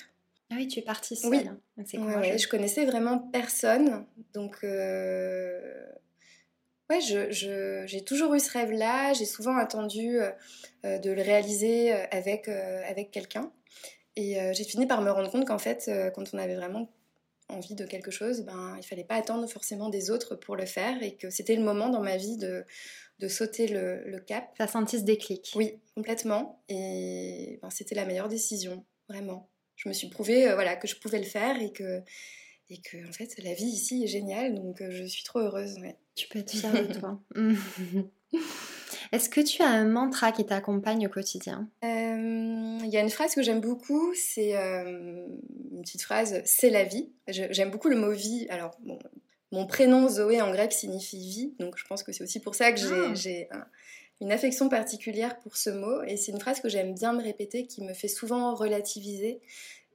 [0.51, 1.31] Ah oui, tu es partie seule.
[1.31, 4.63] Oui, c'est ouais, je connaissais vraiment personne, donc
[6.91, 9.15] Ouais, j'ai toujours eu ce rêve-là.
[9.15, 10.31] J'ai souvent attendu euh,
[10.85, 13.51] euh, de le réaliser euh, avec, avec quelqu'un.
[14.17, 16.89] Et j'ai fini par me rendre compte qu'en fait, quand on avait vraiment
[17.49, 21.03] envie de quelque chose, ben, il fallait pas attendre forcément des autres pour le faire
[21.03, 22.65] et que c'était le moment dans ma vie de,
[23.19, 24.55] de sauter le, le cap.
[24.57, 26.63] Ça senti ce déclic Oui, complètement.
[26.69, 29.49] Et ben, c'était la meilleure décision, vraiment.
[29.77, 32.03] Je me suis prouvé voilà, que je pouvais le faire et que,
[32.71, 35.79] et que en fait, la vie ici est géniale, donc je suis trop heureuse.
[35.81, 35.97] Ouais.
[36.15, 37.21] Tu peux être fière de toi.
[39.13, 41.69] Est-ce que tu as un mantra qui t'accompagne au quotidien?
[41.85, 45.27] Euh, Il y a une phrase que j'aime beaucoup, c'est euh,
[45.73, 47.13] une petite phrase c'est la vie.
[47.29, 48.47] J'aime beaucoup le mot vie.
[48.51, 48.77] Alors,
[49.53, 52.73] mon prénom Zoé en grec signifie vie, donc je pense que c'est aussi pour ça
[52.73, 53.67] que j'ai ah.
[54.21, 56.03] Une affection particulière pour ce mot.
[56.03, 59.41] Et c'est une phrase que j'aime bien me répéter, qui me fait souvent relativiser.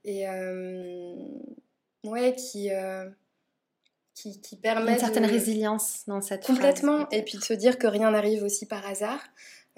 [0.06, 1.16] Et euh,
[2.06, 2.70] ouais, qui
[4.16, 7.88] qui, qui permet une certaine résilience dans cette complètement et puis de se dire que
[7.88, 9.22] rien n'arrive aussi par hasard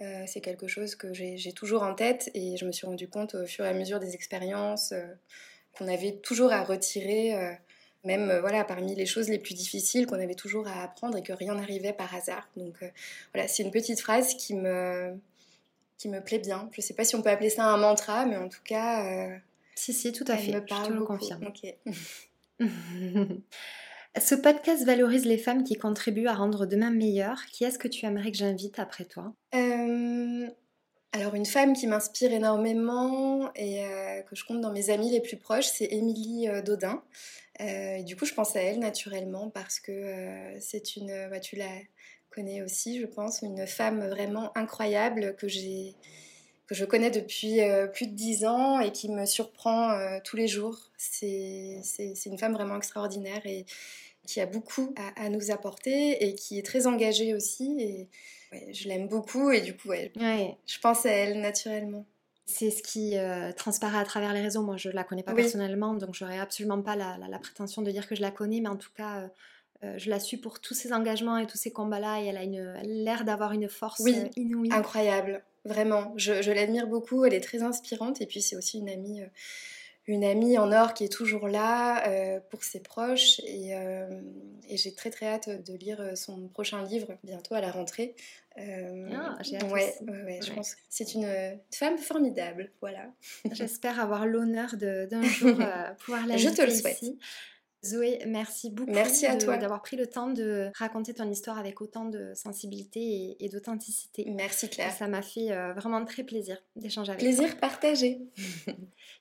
[0.02, 3.36] euh, c'est quelque chose que j'ai toujours en tête et je me suis rendu compte
[3.36, 5.06] au fur et à mesure des expériences euh,
[5.74, 7.54] qu'on avait toujours à retirer euh,
[8.04, 11.34] même voilà parmi les choses les plus difficiles qu'on avait toujours à apprendre et que
[11.34, 12.49] rien n'arrivait par hasard.
[12.56, 12.76] Donc
[13.34, 15.14] voilà c'est une petite phrase qui me
[15.97, 16.70] qui me plaît bien.
[16.72, 19.39] Je sais pas si on peut appeler ça un mantra mais en tout cas
[19.76, 20.52] si si tout à fait.
[20.52, 21.47] me parle je te le confirme.
[21.47, 21.76] Ok.
[24.20, 27.45] Ce podcast valorise les femmes qui contribuent à rendre demain meilleur.
[27.45, 29.34] Qui est-ce que tu aimerais que j'invite après toi?
[29.56, 30.49] Euh,
[31.14, 35.22] Alors une femme qui m'inspire énormément et euh, que je compte dans mes amies les
[35.22, 36.49] plus proches, c'est Émilie
[37.62, 41.55] euh, et du coup, je pense à elle naturellement parce que c'est une, bah, tu
[41.55, 41.70] la
[42.30, 45.95] connais aussi, je pense, une femme vraiment incroyable que j'ai
[46.68, 47.59] que je connais depuis
[47.93, 49.93] plus de dix ans et qui me surprend
[50.24, 50.78] tous les jours.
[50.95, 51.82] C'est
[52.26, 53.66] une femme vraiment extraordinaire et,
[54.26, 57.76] qui a beaucoup à, nous apporter et qui est très engagée aussi.
[57.82, 62.05] Et je l'aime beaucoup et du coup, ouais, je pense à elle naturellement.
[62.52, 64.62] C'est ce qui euh, transparaît à travers les réseaux.
[64.62, 68.08] Moi, je la connais pas personnellement, donc j'aurais absolument pas la, la, prétention de dire
[68.08, 69.28] que je la connais, mais en tout cas, euh,
[69.84, 72.84] euh, je la suis pour tous ses engagements et tous ses combats-là, et elle a
[72.84, 74.02] l'air d'avoir une force
[74.36, 74.70] inouïe.
[74.72, 76.14] Incroyable, vraiment.
[76.18, 77.26] Je, je l'admire beaucoup.
[77.26, 79.22] Elle est très inspirante, et puis c'est aussi une amie
[80.08, 83.74] une amie en or qui est toujours là pour ses proches et,
[84.74, 88.16] j'ai très très hâte de lire son prochain livre bientôt à la rentrée.
[88.58, 89.95] Euh, ah, hâte ouais,
[90.43, 93.14] je pense c'est une femme formidable, voilà.
[93.52, 95.56] J'espère avoir l'honneur d'un jour
[95.99, 97.02] pouvoir la Je te le souhaite.
[97.84, 101.82] Zoé, merci beaucoup merci à toi d'avoir pris le temps de raconter ton histoire avec
[101.82, 104.26] autant de sensibilité et, d'authenticité.
[104.30, 104.91] Merci Claire.
[104.91, 107.36] Ça m'a fait euh, vraiment très plaisir d'échanger avec toi.
[107.36, 108.22] Plaisir partagé.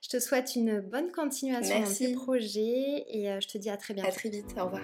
[0.01, 3.77] je te souhaite une bonne continuation dans tes projets et euh, je te dis à
[3.77, 4.09] très bientôt.
[4.09, 4.83] À très vite, au revoir.